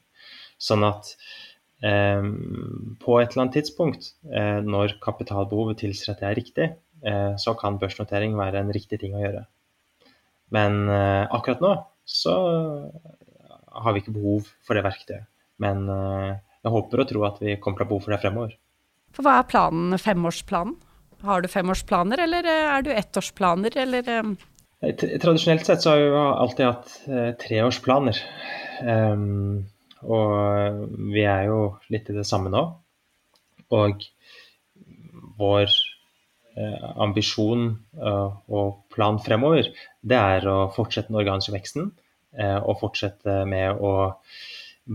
Sånn 0.55 0.85
at 0.87 1.09
på 1.83 3.17
et 3.19 3.35
eller 3.35 3.41
annet 3.43 3.57
tidspunkt, 3.57 4.07
når 4.63 4.95
kapitalbehovet 5.03 5.81
tilsier 5.83 6.13
at 6.13 6.23
det 6.23 6.29
er 6.29 6.39
riktig, 6.39 6.69
så 7.43 7.57
kan 7.59 7.75
børsnotering 7.81 8.39
være 8.39 8.63
en 8.63 8.71
riktig 8.71 9.01
ting 9.03 9.19
å 9.19 9.25
gjøre. 9.25 9.43
Men 10.55 10.87
akkurat 10.87 11.67
nå 11.67 11.73
så 12.05 12.35
har 13.73 13.93
vi 13.93 14.03
ikke 14.03 14.15
behov 14.15 14.49
for 14.65 14.77
det 14.77 14.85
verktøyet. 14.85 15.27
Men 15.61 15.85
eh, 15.89 16.31
jeg 16.65 16.73
håper 16.73 17.03
og 17.03 17.09
tror 17.09 17.27
at 17.29 17.41
vi 17.43 17.57
kommer 17.61 17.79
til 17.79 17.85
å 17.85 17.87
ha 17.87 17.91
behov 17.91 18.05
for 18.05 18.15
det 18.15 18.21
fremover. 18.23 18.55
For 19.13 19.25
hva 19.25 19.37
er 19.39 19.49
planen, 19.49 19.99
femårsplanen? 20.01 20.79
Har 21.23 21.43
du 21.43 21.47
femårsplaner, 21.47 22.19
eller 22.25 22.49
eh, 22.49 22.71
er 22.75 22.85
du 22.85 22.91
ettårsplaner, 22.93 23.77
eller? 23.85 24.09
Eh? 24.09 24.89
Tradisjonelt 25.23 25.67
sett 25.67 25.83
så 25.83 25.93
har 25.93 26.01
vi 26.01 26.23
alltid 26.23 26.65
hatt 26.67 26.95
treårsplaner. 27.39 28.17
Um, 28.83 29.61
og 30.03 30.89
vi 31.13 31.23
er 31.23 31.45
jo 31.47 31.59
litt 31.93 32.09
i 32.11 32.17
det 32.17 32.25
samme 32.27 32.51
nå. 32.51 32.65
Og 33.71 34.03
vår 35.39 35.71
Eh, 36.53 36.89
ambisjon 37.01 37.63
eh, 37.97 38.33
og 38.53 38.83
plan 38.93 39.15
fremover, 39.17 39.71
det 40.05 40.17
er 40.19 40.43
å 40.45 40.57
fortsette 40.75 41.09
den 41.09 41.17
organiske 41.17 41.53
veksten. 41.55 41.87
Eh, 42.33 42.59
og 42.59 42.79
fortsette 42.81 43.43
med 43.49 43.77
å 43.77 43.93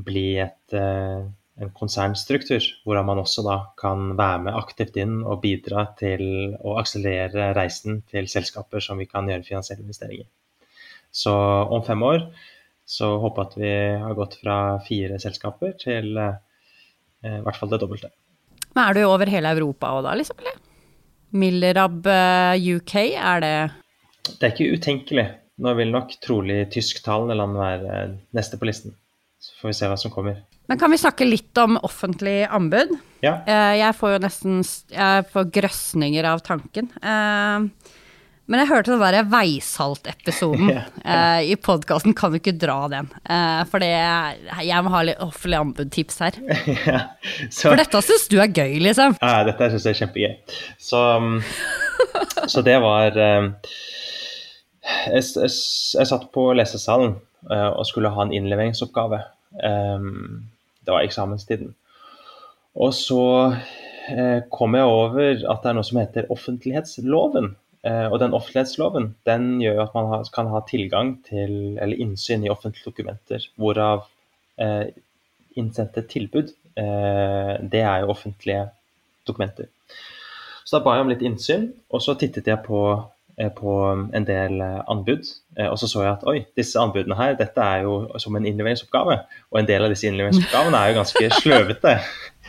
bli 0.04 0.36
et, 0.42 0.74
en 0.76 1.70
konsernstruktur, 1.74 2.60
hvor 2.84 2.98
man 3.08 3.22
også 3.22 3.44
da 3.46 3.54
kan 3.80 4.10
være 4.18 4.42
med 4.44 4.58
aktivt 4.58 4.98
inn 5.00 5.22
og 5.22 5.40
bidra 5.46 5.86
til 5.96 6.52
å 6.60 6.74
akselerere 6.82 7.54
reisen 7.56 8.02
til 8.10 8.28
selskaper 8.28 8.84
som 8.84 9.00
vi 9.00 9.08
kan 9.08 9.30
gjøre 9.30 9.46
finansielle 9.46 9.86
investeringer. 9.86 10.28
Så 11.08 11.32
om 11.32 11.80
fem 11.86 12.04
år 12.04 12.26
så 12.84 13.14
håper 13.22 13.40
jeg 13.40 13.48
at 13.48 13.58
vi 13.62 13.72
har 14.04 14.18
gått 14.18 14.36
fra 14.42 14.58
fire 14.84 15.16
selskaper 15.24 15.72
til 15.80 16.12
i 16.20 17.32
hvert 17.46 17.56
fall 17.56 17.72
det 17.72 17.80
dobbelte. 17.80 18.12
Men 18.74 18.84
er 18.84 18.98
du 18.98 19.06
over 19.08 19.32
hele 19.32 19.56
Europa 19.56 19.96
òg 19.96 20.04
da, 20.04 20.14
liksom? 20.20 20.38
eller? 20.44 20.60
Millerab 21.38 22.06
eh, 22.08 22.68
UK, 22.76 22.94
er 23.16 23.42
det 23.44 23.56
Det 24.28 24.46
er 24.46 24.52
ikke 24.54 24.76
utenkelig. 24.78 25.26
Nå 25.58 25.74
vil 25.74 25.90
nok 25.90 26.14
trolig 26.22 26.60
tysktalende 26.70 27.34
land 27.38 27.58
være 27.58 28.02
neste 28.36 28.58
på 28.60 28.68
listen. 28.68 28.94
Så 29.42 29.54
får 29.58 29.70
vi 29.72 29.76
se 29.78 29.90
hva 29.90 29.98
som 29.98 30.12
kommer. 30.14 30.40
Men 30.68 30.78
kan 30.78 30.90
vi 30.92 30.98
snakke 31.00 31.26
litt 31.26 31.58
om 31.58 31.78
offentlig 31.86 32.42
anbud? 32.44 32.92
Ja. 33.24 33.40
Eh, 33.46 33.78
jeg 33.80 33.94
får 33.98 34.14
jo 34.14 34.18
nesten 34.22 34.58
jeg 34.92 35.24
får 35.32 35.48
grøsninger 35.54 36.28
av 36.28 36.42
tanken. 36.46 36.90
Eh, 37.02 37.94
men 38.48 38.62
jeg 38.62 38.70
hørte 38.70 38.94
den 38.94 39.02
der 39.02 39.26
veisalt-episoden 39.28 40.70
ja. 40.76 40.84
i 41.44 41.56
podkasten. 41.60 42.14
Kan 42.16 42.32
du 42.32 42.38
ikke 42.38 42.54
dra 42.56 42.78
den? 42.88 43.10
For 43.68 43.84
jeg 43.84 44.84
må 44.86 44.92
ha 44.94 45.02
litt 45.04 45.20
offentlig 45.20 45.58
anbud-tips 45.58 46.22
her. 46.24 46.38
ja, 46.88 47.02
så, 47.50 47.66
for 47.66 47.76
dette 47.76 48.00
syns 48.06 48.24
du 48.32 48.38
er 48.40 48.48
gøy, 48.48 48.78
liksom? 48.86 49.18
Ja, 49.20 49.42
dette 49.50 49.68
syns 49.74 49.84
jeg 49.84 49.98
er 49.98 50.00
kjempegøy. 50.00 50.56
Så, 50.80 51.02
um, 51.20 51.42
så 52.48 52.64
det 52.64 52.78
var 52.80 53.20
jeg, 54.88 55.24
jeg, 55.24 55.52
jeg, 55.98 56.08
satt 56.10 56.28
på 56.34 56.48
lesesalen 56.56 57.16
uh, 57.50 57.70
og 57.70 57.86
skulle 57.88 58.12
ha 58.14 58.24
en 58.24 58.34
innleveringsoppgave. 58.34 59.20
Um, 59.62 60.48
det 60.84 60.94
var 60.94 61.04
eksamenstiden. 61.04 61.74
Og 62.78 62.94
så 62.96 63.22
kom 64.54 64.72
jeg 64.72 64.88
over 64.88 65.42
at 65.52 65.58
det 65.60 65.68
er 65.68 65.74
noe 65.76 65.84
som 65.84 65.98
heter 66.00 66.30
offentlighetsloven. 66.32 67.50
Uh, 67.84 68.06
og 68.08 68.16
den 68.22 68.36
offentlighetsloven 68.36 69.10
den 69.28 69.50
gjør 69.60 69.82
at 69.84 69.96
man 69.96 70.30
kan 70.34 70.48
ha 70.52 70.62
tilgang 70.68 71.18
til 71.28 71.76
eller 71.76 72.00
innsyn 72.00 72.46
i 72.46 72.52
offentlige 72.52 72.88
dokumenter, 72.88 73.44
hvorav 73.60 74.06
innsendte 75.58 76.02
tilbud 76.10 76.48
det 76.74 77.78
er 77.78 78.00
jo 78.02 78.10
offentlige 78.10 78.64
dokumenter. 79.26 79.68
Så 80.68 80.76
da 80.76 80.82
ba 80.84 80.96
jeg 80.96 81.04
om 81.04 81.12
litt 81.12 81.22
innsyn, 81.24 81.68
og 81.94 82.02
så 82.04 82.16
tittet 82.18 82.50
jeg 82.50 82.60
på, 82.66 82.80
på 83.54 83.72
en 84.14 84.24
del 84.26 84.60
eh, 84.64 84.80
anbud. 84.90 85.26
Eh, 85.58 85.68
og 85.68 85.78
så 85.78 85.88
så 85.90 86.02
jeg 86.02 86.10
at 86.16 86.24
oi, 86.30 86.40
disse 86.58 86.80
anbudene 86.80 87.18
her, 87.18 87.36
dette 87.38 87.62
er 87.62 87.84
jo 87.86 88.00
som 88.18 88.34
en 88.38 88.46
innleveringsoppgave. 88.48 89.18
Og 89.52 89.60
en 89.60 89.68
del 89.68 89.86
av 89.86 89.94
disse 89.94 90.08
innleveringsoppgavene 90.10 90.80
er 90.80 90.90
jo 90.90 90.98
ganske 90.98 91.30
sløvete. 91.42 91.94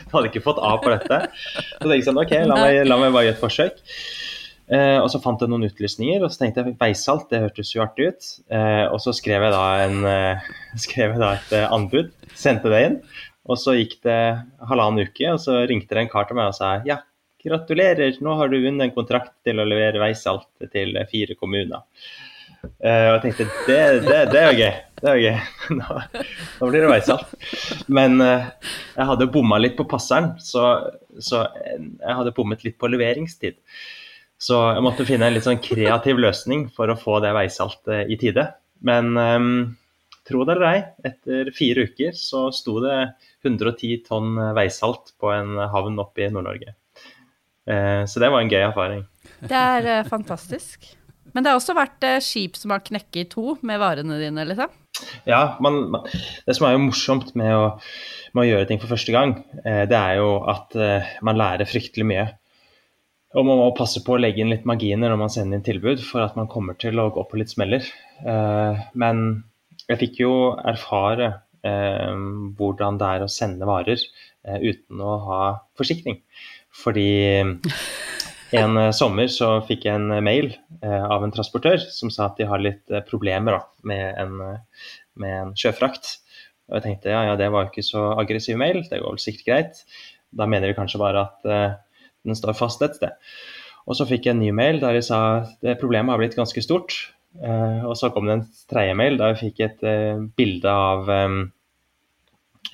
Jeg 0.00 0.10
hadde 0.10 0.32
ikke 0.32 0.44
fått 0.48 0.58
A 0.64 0.74
på 0.82 0.90
dette. 0.90 1.20
Så 1.54 1.84
tenkte 1.84 2.00
jeg 2.00 2.08
sånn, 2.08 2.22
ok, 2.24 2.34
la 2.50 2.58
meg, 2.58 2.80
la 2.88 2.98
meg 2.98 3.14
bare 3.14 3.28
gjøre 3.28 3.38
et 3.38 3.44
forsøk. 3.44 3.80
Eh, 4.70 4.98
og 5.02 5.08
så 5.10 5.18
fant 5.22 5.40
jeg 5.42 5.50
noen 5.50 5.66
utlysninger, 5.66 6.22
og 6.22 6.30
så 6.30 6.44
tenkte 6.44 6.62
jeg 6.62 6.76
veisalt, 6.78 7.26
det 7.30 7.42
hørtes 7.42 7.72
jo 7.74 7.82
artig 7.82 8.10
ut. 8.10 8.30
Eh, 8.54 8.84
og 8.90 8.98
så 9.02 9.14
skrev 9.14 9.46
jeg 9.46 9.54
da, 9.54 9.64
en, 9.86 10.00
eh, 10.06 10.50
skrev 10.86 11.14
jeg 11.14 11.22
da 11.22 11.34
et 11.38 11.54
eh, 11.58 11.68
anbud, 11.74 12.10
sendte 12.38 12.72
det 12.72 12.82
inn. 12.86 12.98
Og 13.50 13.58
så 13.58 13.74
gikk 13.74 13.98
det 14.06 14.20
halvannen 14.68 15.06
uke, 15.06 15.26
og 15.32 15.40
så 15.42 15.62
ringte 15.66 15.96
det 15.96 16.04
en 16.04 16.12
kar 16.12 16.28
til 16.28 16.38
meg 16.38 16.52
og 16.52 16.58
sa 16.58 16.76
ja, 16.86 17.00
gratulerer, 17.44 18.16
nå 18.24 18.34
har 18.38 18.50
du 18.50 18.58
vunnet 18.60 18.88
en 18.88 18.96
kontrakt 18.96 19.34
til 19.46 19.60
å 19.60 19.68
levere 19.68 20.02
veisalt 20.02 20.48
til 20.72 20.98
fire 21.10 21.36
kommuner. 21.38 21.86
Uh, 22.60 23.06
og 23.08 23.14
jeg 23.14 23.20
tenkte 23.22 23.46
det, 23.66 23.78
det, 24.04 24.18
det 24.32 24.40
er 24.40 24.50
jo 24.50 24.58
gøy. 24.58 24.72
Det 25.00 25.08
er 25.08 25.20
gøy. 25.22 25.38
Nå, 25.78 26.00
nå 26.60 26.68
blir 26.68 26.84
det 26.84 26.90
veisalt. 26.90 27.32
Men 27.88 28.20
uh, 28.20 28.50
jeg 28.96 29.08
hadde 29.08 29.30
bomma 29.32 29.60
litt 29.60 29.78
på 29.78 29.88
passeren, 29.88 30.34
så, 30.44 30.66
så 31.16 31.46
jeg 31.56 32.18
hadde 32.18 32.34
bommet 32.36 32.66
litt 32.66 32.76
på 32.80 32.90
leveringstid. 32.92 33.56
Så 34.40 34.58
jeg 34.74 34.84
måtte 34.84 35.06
finne 35.08 35.28
en 35.28 35.36
litt 35.36 35.44
sånn 35.44 35.60
kreativ 35.60 36.20
løsning 36.20 36.68
for 36.76 36.92
å 36.92 36.98
få 37.00 37.18
det 37.24 37.32
veisaltet 37.36 38.12
i 38.12 38.16
tide. 38.20 38.46
Men 38.84 39.12
um, 39.16 39.50
tro 40.28 40.44
det 40.48 40.56
eller 40.56 40.68
ei, 40.70 40.84
etter 41.10 41.52
fire 41.56 41.84
uker 41.88 42.16
så 42.16 42.46
sto 42.54 42.78
det 42.84 42.96
110 43.44 44.04
tonn 44.08 44.36
veisalt 44.56 45.14
på 45.20 45.32
en 45.32 45.56
havn 45.72 46.00
oppe 46.00 46.24
i 46.24 46.30
Nord-Norge. 46.32 46.76
Uh, 47.70 48.02
så 48.10 48.22
det 48.22 48.30
var 48.32 48.42
en 48.42 48.50
gøy 48.50 48.64
erfaring. 48.64 49.04
Det 49.40 49.56
er 49.56 49.86
uh, 49.86 50.08
fantastisk. 50.08 50.88
Men 51.30 51.44
det 51.44 51.52
har 51.52 51.60
også 51.60 51.76
vært 51.78 52.02
uh, 52.02 52.18
skip 52.24 52.58
som 52.58 52.74
har 52.74 52.82
knekket 52.82 53.22
i 53.22 53.28
to 53.30 53.54
med 53.66 53.78
varene 53.82 54.18
dine, 54.18 54.46
liksom? 54.48 54.74
Ja, 55.28 55.56
man, 55.62 55.78
man, 55.94 56.08
det 56.44 56.56
som 56.58 56.66
er 56.66 56.74
jo 56.74 56.82
morsomt 56.88 57.30
med 57.38 57.54
å, 57.54 57.64
med 58.34 58.42
å, 58.42 58.48
gjøre 58.50 58.66
ting 58.68 58.80
for 58.82 58.90
første 58.90 59.14
gang, 59.14 59.32
det 59.62 59.96
er 59.96 60.18
jo 60.18 60.42
at 60.50 60.74
man 61.24 61.38
lærer 61.40 61.70
fryktelig 61.70 62.04
mye. 62.10 62.26
og 63.32 63.46
man 63.46 63.62
må 63.62 63.70
passe 63.78 64.02
på 64.04 64.16
å 64.16 64.20
legge 64.20 64.42
inn 64.42 64.50
litt 64.52 64.66
marginer 64.68 65.08
når 65.08 65.20
man 65.22 65.32
sender 65.32 65.56
inn 65.56 65.64
tilbud, 65.64 66.02
for 66.04 66.26
at 66.26 66.36
man 66.36 66.50
kommer 66.52 66.76
til 66.76 67.00
å 67.00 67.08
gå 67.14 67.24
på 67.30 67.40
litt 67.40 67.54
smeller. 67.54 67.86
Eh, 68.26 68.80
men 68.98 69.22
jeg 69.86 70.00
fikk 70.02 70.20
jo 70.22 70.32
erfare 70.58 71.30
eh, 71.66 72.12
hvordan 72.58 73.00
det 73.00 73.12
er 73.14 73.24
å 73.24 73.30
sende 73.32 73.68
varer 73.68 73.96
eh, 74.00 74.58
uten 74.60 75.00
å 75.00 75.16
ha 75.28 75.42
forsikring. 75.78 76.20
Fordi 76.76 77.42
en 78.60 78.78
sommer 78.96 79.30
så 79.30 79.50
fikk 79.66 79.86
jeg 79.88 79.98
en 79.98 80.24
mail 80.24 80.52
av 80.82 81.24
en 81.24 81.32
transportør 81.34 81.82
som 81.90 82.12
sa 82.14 82.28
at 82.28 82.38
de 82.38 82.46
har 82.50 82.62
litt 82.62 82.94
problemer 83.08 83.58
da, 83.58 83.60
med, 83.86 84.04
en, 84.22 84.36
med, 85.18 85.34
en, 85.34 85.52
sjøfrakt. 85.58 86.16
Og 86.70 86.78
jeg 86.78 86.86
tenkte 86.86 87.12
ja, 87.12 87.24
ja, 87.26 87.36
det 87.38 87.50
var 87.50 87.66
jo 87.66 87.72
ikke 87.72 87.86
så 87.86 88.04
aggressiv 88.22 88.58
mail, 88.58 88.84
det 88.86 89.02
går 89.02 89.16
vel 89.16 89.22
sikkert 89.22 89.48
greit. 89.48 89.84
Da 90.30 90.46
mener 90.46 90.70
de 90.70 90.78
kanskje 90.78 91.02
bare 91.02 91.26
at 91.26 91.50
den 92.26 92.38
står 92.38 92.58
fast 92.58 92.82
et 92.86 92.98
sted. 92.98 93.18
Og 93.88 93.96
så 93.98 94.06
fikk 94.08 94.28
jeg 94.28 94.36
en 94.36 94.42
ny 94.42 94.50
mail 94.54 94.80
der 94.82 94.96
de 94.96 95.02
sa 95.04 95.20
at 95.42 95.80
problemet 95.80 96.14
har 96.14 96.20
blitt 96.22 96.38
ganske 96.38 96.62
stort. 96.64 96.96
Uh, 97.38 97.86
og 97.86 97.94
så 97.98 98.10
kom 98.10 98.26
det 98.26 98.36
en 98.36 98.46
tredje 98.70 98.94
mail 98.98 99.18
der 99.20 99.32
jeg 99.32 99.40
fikk 99.44 99.60
et 99.62 99.82
uh, 99.86 100.22
bilde 100.38 100.70
av 100.70 101.06
um, 101.06 101.40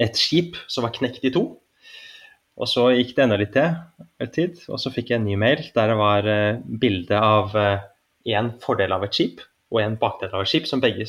et 0.01 0.17
skip 0.17 0.57
som 0.73 0.87
var 0.87 0.95
knekt 0.97 1.27
i 1.29 1.33
to. 1.35 1.45
Og 2.57 2.71
så 2.71 2.87
gikk 2.97 3.12
det 3.16 3.27
enda 3.27 3.37
litt 3.40 3.57
tid, 4.33 4.62
og 4.73 4.81
så 4.81 4.92
fikk 4.92 5.12
jeg 5.12 5.21
en 5.21 5.29
ny 5.29 5.37
mail 5.40 5.61
der 5.75 5.92
det 5.92 5.99
var 6.01 6.29
uh, 6.31 6.62
bilde 6.81 7.19
av 7.21 7.53
én 8.27 8.49
fordel 8.62 8.95
av 8.97 9.05
et 9.07 9.14
skip 9.14 9.42
og 9.75 9.81
en 9.83 9.97
bakdel 9.99 10.31
av 10.31 10.45
et 10.45 10.51
skip, 10.51 10.66
som 10.71 10.81
begge, 10.83 11.05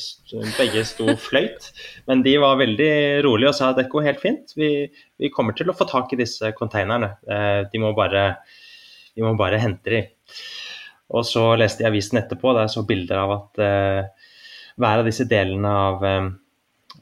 begge 0.57 0.83
sto 0.89 1.13
fløyt. 1.21 1.69
Men 2.09 2.23
de 2.25 2.33
var 2.41 2.57
veldig 2.59 2.91
rolige 3.25 3.51
og 3.51 3.57
sa 3.57 3.69
at 3.71 3.79
det 3.79 3.89
går 3.91 4.07
helt 4.09 4.21
fint, 4.21 4.53
vi, 4.57 4.71
vi, 5.21 5.29
kommer 5.33 5.55
til 5.57 5.69
å 5.69 5.75
få 5.77 5.85
tak 5.89 6.13
i 6.13 6.19
disse 6.19 6.51
konteinerne. 6.57 7.13
Eh, 7.29 7.59
de 7.69 7.81
må 7.81 7.93
bare, 7.97 8.25
de 9.13 9.25
må 9.25 9.35
bare 9.37 9.61
hente 9.61 9.93
de. 9.93 10.01
Og 11.13 11.23
så 11.29 11.51
leste 11.59 11.85
jeg 11.85 11.93
avisen 11.93 12.19
etterpå, 12.19 12.55
der 12.55 12.65
jeg 12.65 12.75
så 12.75 12.83
bilder 12.89 13.21
av 13.21 13.35
at 13.37 13.61
hver 14.77 15.03
av 15.03 15.07
disse 15.07 15.25
delene 15.29 15.69
av, 15.71 16.03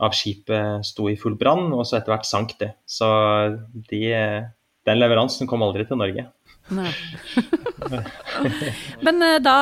av 0.03 0.15
skipet 0.15 0.85
sto 0.85 1.09
i 1.11 1.17
full 1.19 1.37
brann, 1.39 1.71
og 1.73 1.85
så 1.87 1.99
etter 1.99 2.15
hvert 2.15 2.27
sank 2.27 2.55
det. 2.61 2.71
Så 2.89 3.07
de, 3.89 4.01
den 4.87 5.01
leveransen 5.01 5.49
kom 5.49 5.65
aldri 5.65 5.87
til 5.87 6.01
Norge. 6.01 6.27
Men 9.05 9.21
eh, 9.21 9.35
da 9.43 9.57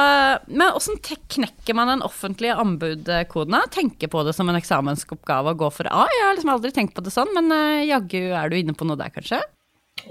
Men 0.48 0.72
åssen 0.72 0.96
knekker 1.04 1.76
man 1.76 1.92
den 1.92 2.06
offentlige 2.06 2.56
anbudkoden? 2.56 3.58
Tenker 3.72 4.08
på 4.08 4.24
det 4.24 4.34
som 4.38 4.50
en 4.50 4.60
eksamensoppgave 4.60 5.52
å 5.52 5.60
gå 5.60 5.70
for 5.74 5.86
A? 5.92 6.06
Jeg 6.08 6.28
har 6.28 6.34
liksom 6.38 6.54
aldri 6.54 6.72
tenkt 6.76 6.96
på 6.96 7.04
det 7.04 7.14
sånn, 7.14 7.34
men 7.36 7.52
uh, 7.52 7.84
jaggu 7.84 8.32
er 8.32 8.50
du 8.50 8.56
inne 8.60 8.76
på 8.78 8.86
noe 8.88 9.00
der, 9.00 9.12
kanskje? 9.12 9.40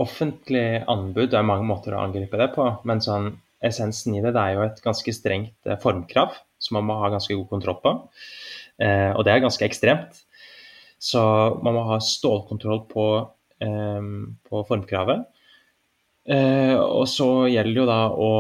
Offentlig 0.02 0.84
anbud 0.90 1.34
er 1.34 1.48
mange 1.48 1.66
måter 1.68 1.94
å 1.96 2.04
angripe 2.04 2.36
det 2.40 2.50
på, 2.54 2.64
men 2.88 2.98
sånn 3.04 3.26
essensen 3.64 4.14
i 4.18 4.24
det, 4.24 4.32
det 4.34 4.42
er 4.42 4.52
jo 4.56 4.66
et 4.66 4.84
ganske 4.84 5.10
strengt 5.16 5.70
uh, 5.70 5.80
formkrav 5.80 6.30
som 6.62 6.78
man 6.78 6.88
må 6.90 6.94
ha 7.00 7.10
ganske 7.12 7.34
god 7.34 7.48
kontroll 7.50 7.78
på. 7.82 7.90
Uh, 8.80 9.12
og 9.16 9.26
det 9.26 9.34
er 9.34 9.44
ganske 9.44 9.66
ekstremt. 9.66 10.22
Så 11.02 11.20
man 11.66 11.74
må 11.74 11.82
ha 11.88 11.96
stålkontroll 11.98 12.84
på, 12.86 13.06
på 13.58 14.60
formkravet. 14.68 15.24
Eh, 16.30 16.76
og 16.78 17.08
så 17.10 17.48
gjelder 17.50 17.72
det 17.74 17.80
jo 17.80 17.88
da 17.88 18.02
å 18.14 18.30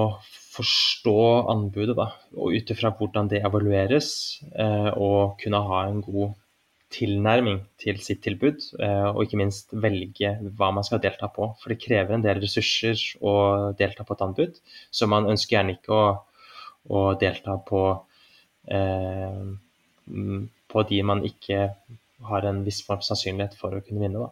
forstå 0.52 1.16
anbudet, 1.50 1.96
da, 1.98 2.12
og 2.36 2.54
ut 2.54 2.70
ifra 2.70 2.92
hvordan 2.94 3.30
det 3.32 3.40
evalueres, 3.42 4.12
eh, 4.54 4.90
og 4.94 5.38
kunne 5.42 5.62
ha 5.66 5.80
en 5.88 6.02
god 6.04 6.36
tilnærming 6.92 7.62
til 7.80 7.98
sitt 8.04 8.20
tilbud, 8.22 8.60
eh, 8.84 9.08
og 9.08 9.24
ikke 9.24 9.40
minst 9.40 9.72
velge 9.72 10.34
hva 10.58 10.70
man 10.76 10.86
skal 10.86 11.00
delta 11.02 11.30
på. 11.32 11.48
For 11.62 11.72
det 11.72 11.80
krever 11.82 12.14
en 12.14 12.24
del 12.24 12.42
ressurser 12.44 13.00
å 13.24 13.72
delta 13.78 14.04
på 14.06 14.14
et 14.14 14.24
anbud, 14.28 14.62
så 14.92 15.08
man 15.10 15.26
ønsker 15.32 15.56
gjerne 15.56 15.78
ikke 15.78 15.96
å, 15.96 16.06
å 16.92 17.04
delta 17.18 17.56
på, 17.66 17.82
eh, 18.68 19.42
på 20.06 20.84
de 20.88 21.02
man 21.06 21.22
ikke 21.26 21.68
har 22.28 22.46
en 22.46 22.62
viss 22.66 22.80
form 22.86 23.02
sannsynlighet 23.04 23.54
for 23.58 23.74
å 23.74 23.82
kunne 23.84 24.02
vinne. 24.04 24.22
Da. 24.22 24.30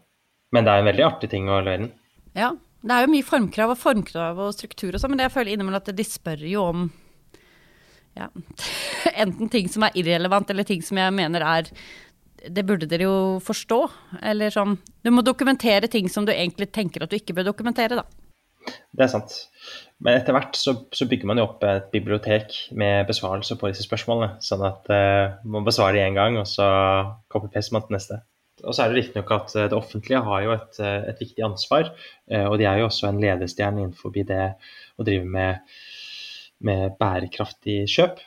Men 0.54 0.66
det 0.66 0.72
er 0.72 0.83
en 0.83 0.90
veldig 0.90 1.06
artig 1.06 1.30
ting 1.33 1.48
å 1.50 1.61
levere 1.61 1.87
inn. 1.87 1.92
Ja, 2.38 2.52
det 2.80 2.96
er 2.96 3.04
jo 3.04 3.12
mye 3.12 3.26
formkrav 3.26 3.74
og 3.74 3.80
formkrav 3.80 4.40
og 4.40 4.54
struktur 4.56 4.94
og 4.94 5.02
sånn, 5.02 5.12
men 5.12 5.20
det 5.20 5.28
jeg 5.28 5.37
føler 5.37 5.54
innimellom 5.54 5.83
at 5.83 5.90
de 5.96 6.06
spør 6.06 6.44
jo 6.48 6.66
om 6.70 6.87
ja, 8.18 8.28
enten 9.24 9.50
ting 9.52 9.68
som 9.70 9.87
er 9.87 9.98
irrelevant, 9.98 10.50
eller 10.50 10.66
ting 10.66 10.83
som 10.83 10.98
jeg 10.98 11.14
mener 11.14 11.44
er 11.46 11.68
Det 12.40 12.64
burde 12.64 12.88
dere 12.88 13.04
jo 13.04 13.16
forstå. 13.44 13.78
Eller 14.24 14.50
sånn 14.50 14.78
Du 15.04 15.11
må 15.12 15.22
dokumentere 15.22 15.90
ting 15.92 16.09
som 16.09 16.24
du 16.24 16.33
egentlig 16.33 16.70
tenker 16.72 17.04
at 17.04 17.12
du 17.12 17.18
ikke 17.18 17.37
bør 17.37 17.50
dokumentere, 17.52 18.00
da. 18.00 18.06
Det 18.66 19.05
er 19.05 19.12
sant. 19.12 19.35
Men 20.01 20.16
etter 20.16 20.35
hvert 20.35 20.57
så, 20.57 20.75
så 20.96 21.07
bygger 21.09 21.29
man 21.29 21.40
jo 21.40 21.46
opp 21.46 21.64
et 21.68 21.90
bibliotek 21.92 22.55
med 22.77 23.05
besvarelse 23.09 23.57
på 23.61 23.68
disse 23.68 23.85
spørsmålene. 23.85 24.38
Sånn 24.44 24.64
at 24.64 24.88
uh, 24.92 25.37
man 25.44 25.66
besvarer 25.66 26.07
én 26.07 26.16
gang, 26.16 26.38
og 26.40 26.49
så 26.49 26.66
copy-paster 27.33 27.77
man 27.77 27.85
til 27.85 27.99
neste. 27.99 28.20
Og 28.64 28.77
så 28.77 28.85
er 28.85 28.90
det 28.90 28.99
riktignok 28.99 29.31
at 29.33 29.55
eh, 29.57 29.68
det 29.73 29.77
offentlige 29.77 30.18
har 30.20 30.40
jo 30.44 30.51
et, 30.53 30.81
eh, 30.85 31.07
et, 31.09 31.20
viktig 31.23 31.46
ansvar, 31.46 31.87
uh, 32.29 32.46
og 32.51 32.59
de 32.61 32.66
er 32.68 32.83
jo 32.83 32.90
også 32.90 33.07
en 33.09 33.20
ledestjerne 33.23 33.81
innenfor 33.81 34.12
det 34.12 34.51
å 35.01 35.07
drive 35.09 35.25
med, 35.25 35.79
med 36.68 36.99
bærekraftig 37.01 37.87
kjøp, 37.88 38.20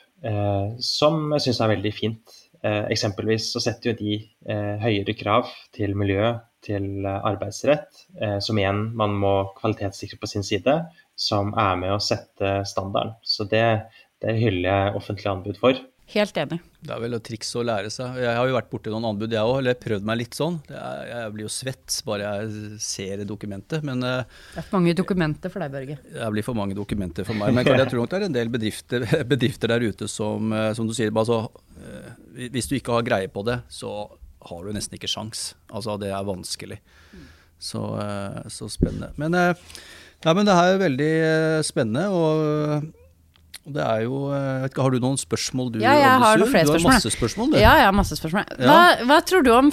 som 0.80 1.34
jeg 1.34 1.44
syns 1.44 1.58
er 1.60 1.70
veldig 1.74 1.90
fint. 1.92 2.34
Eksempelvis 2.64 3.50
så 3.52 3.60
setter 3.60 3.90
jo 3.90 3.96
de 3.98 4.14
høyere 4.80 5.12
krav 5.18 5.50
til 5.76 5.92
miljø, 6.00 6.30
til 6.64 7.06
arbeidsrett, 7.06 8.04
som 8.40 8.58
igjen 8.58 8.86
man 8.96 9.14
må 9.20 9.32
kvalitetssikre 9.58 10.18
på 10.20 10.30
sin 10.30 10.46
side, 10.46 10.78
som 11.14 11.52
er 11.60 11.76
med 11.80 11.94
å 11.94 12.02
sette 12.02 12.56
standarden. 12.66 13.14
Så 13.22 13.46
det, 13.50 13.64
det 14.24 14.38
hyller 14.40 14.70
jeg 14.70 15.02
offentlig 15.02 15.30
anbud 15.30 15.60
for. 15.60 15.82
Helt 16.12 16.36
enig. 16.36 16.58
Det 16.84 16.92
er 16.92 17.00
vel 17.00 17.16
et 17.16 17.24
triks 17.24 17.48
å 17.56 17.62
lære 17.64 17.88
seg. 17.92 18.18
Jeg 18.20 18.36
har 18.36 18.48
jo 18.48 18.56
vært 18.58 18.68
borti 18.68 18.90
noen 18.92 19.06
anbud, 19.08 19.32
jeg 19.32 19.40
òg, 19.40 19.54
eller 19.62 19.76
prøvd 19.80 20.04
meg 20.04 20.18
litt 20.20 20.36
sånn. 20.36 20.58
Jeg 20.68 21.30
blir 21.32 21.46
jo 21.46 21.52
svett 21.52 21.96
bare 22.04 22.34
jeg 22.42 22.80
ser 22.84 23.22
dokumentet, 23.24 23.80
men 23.88 24.04
eh, 24.04 24.42
Det 24.52 24.60
er 24.60 24.66
for 24.66 24.76
mange 24.76 24.92
dokumenter 24.98 25.52
for 25.52 25.64
deg, 25.64 25.72
Børge. 25.72 25.96
Det 26.04 26.28
blir 26.34 26.44
for 26.44 26.58
mange 26.58 26.76
dokumenter 26.76 27.24
for 27.24 27.40
meg. 27.40 27.56
Men 27.56 27.70
jeg 27.72 27.88
tror 27.88 28.02
nok 28.02 28.12
det 28.12 28.18
er 28.20 28.26
en 28.28 28.36
del 28.36 28.52
bedrifter, 28.52 29.06
bedrifter 29.32 29.72
der 29.72 29.86
ute 29.88 30.10
som, 30.12 30.52
eh, 30.52 30.72
som 30.76 30.90
du 30.90 30.92
sier, 30.96 31.14
altså, 31.14 31.46
Hvis 32.34 32.68
du 32.68 32.76
ikke 32.76 32.92
har 32.98 33.04
greie 33.06 33.28
på 33.32 33.42
det, 33.46 33.62
så 33.72 33.90
har 34.50 34.64
du 34.64 34.74
nesten 34.76 34.98
ikke 34.98 35.10
sjans. 35.10 35.52
Altså, 35.70 35.98
det 36.00 36.10
er 36.12 36.26
vanskelig. 36.26 36.80
Så, 37.64 37.80
så 38.52 38.68
spennende. 38.68 39.12
Men, 39.16 39.32
ja, 39.32 40.32
men 40.36 40.44
det 40.44 40.52
er 40.52 40.74
er 40.74 40.82
veldig 40.82 41.14
spennende. 41.64 42.08
og 42.12 42.92
det 43.64 43.80
er 43.80 44.02
jo, 44.04 44.28
eh, 44.36 44.66
ikke, 44.68 44.82
Har 44.84 44.92
du 44.92 45.00
noen 45.00 45.16
spørsmål 45.16 45.70
du, 45.72 45.78
ja, 45.80 45.94
jeg 45.96 46.20
har 46.20 46.36
noen 46.36 46.50
flere 46.52 46.68
spørsmål. 46.68 46.82
Du 46.82 46.84
har 46.84 46.98
masse 46.98 47.12
spørsmål, 47.14 47.46
du. 47.54 47.56
Ja, 47.56 47.72
jeg 47.80 47.86
har 47.88 47.94
masse 47.96 48.18
spørsmål. 48.18 48.44
Hva, 48.60 48.80
ja. 48.92 49.06
hva 49.08 49.16
tror 49.24 49.46
du 49.46 49.50
om 49.54 49.70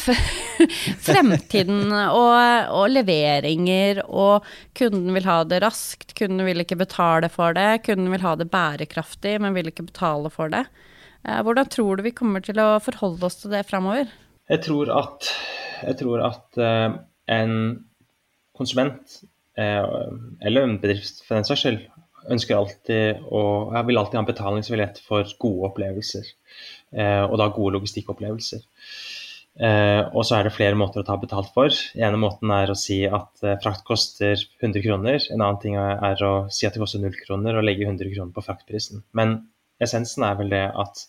fremtiden 1.08 1.92
og, 1.92 2.38
og, 2.72 2.86
leveringer, 2.94 4.00
og 4.08 4.48
kunden 4.80 5.12
vil 5.18 5.28
ha 5.28 5.42
det 5.44 5.60
raskt, 5.66 6.16
kunden 6.16 6.48
vil 6.48 6.64
ikke 6.64 6.80
betale 6.80 7.28
for 7.34 7.58
det, 7.58 7.84
kunden 7.84 8.08
vil 8.16 8.24
ha 8.24 8.38
det 8.40 8.48
bærekraftig, 8.54 9.36
men 9.44 9.60
vil 9.60 9.74
ikke 9.74 9.90
betale 9.90 10.32
for 10.32 10.54
det. 10.56 10.64
Eh, 11.28 11.44
hvordan 11.44 11.68
tror 11.76 12.00
du 12.00 12.08
vi 12.08 12.16
kommer 12.16 12.48
til 12.48 12.64
å 12.64 12.78
forholde 12.80 13.28
oss 13.28 13.42
til 13.44 13.52
det 13.52 13.66
framover? 13.68 14.08
Jeg 14.52 14.64
tror 14.66 14.92
at, 14.98 15.32
jeg 15.88 15.98
tror 16.02 16.26
at 16.28 16.60
uh, 16.60 17.00
en 17.32 17.56
konsument, 18.58 19.18
uh, 19.60 20.12
eller 20.44 20.68
en 20.68 20.80
bedrift 20.82 21.24
for 21.28 21.40
den 21.40 21.48
saks 21.48 21.64
skyld, 21.64 21.82
ønsker 22.30 22.58
alltid 22.58 23.24
å, 23.32 23.42
jeg 23.74 23.88
vil 23.88 24.00
alltid 24.02 24.20
ha 24.20 24.22
en 24.24 24.30
betalingsvillighet 24.30 25.02
for 25.08 25.30
gode 25.42 25.72
opplevelser. 25.72 26.28
Eh, 26.92 27.24
og 27.26 27.38
da 27.40 27.48
gode 27.54 27.78
logistikkopplevelser. 27.78 28.64
Eh, 29.62 30.02
og 30.16 30.24
så 30.28 30.38
er 30.38 30.48
det 30.48 30.54
flere 30.56 30.78
måter 30.80 31.02
å 31.02 31.08
ta 31.08 31.18
betalt 31.20 31.52
for. 31.56 31.74
Den 31.96 32.06
ene 32.08 32.20
måten 32.22 32.52
er 32.56 32.72
å 32.72 32.78
si 32.78 33.02
at 33.08 33.42
eh, 33.44 33.58
frakt 33.64 33.84
koster 33.88 34.36
100 34.62 34.84
kroner. 34.86 35.20
En 35.34 35.42
annen 35.42 35.62
ting 35.64 35.78
er 35.80 36.26
å 36.28 36.34
si 36.54 36.68
at 36.68 36.78
det 36.78 36.84
koster 36.84 37.04
0 37.04 37.18
kroner 37.26 37.58
og 37.58 37.66
legge 37.68 37.88
100 37.88 38.14
kroner 38.14 38.36
på 38.36 38.46
fraktprisen. 38.46 39.04
Men 39.18 39.40
essensen 39.82 40.28
er 40.28 40.38
vel 40.40 40.54
det 40.54 40.66
at 40.84 41.04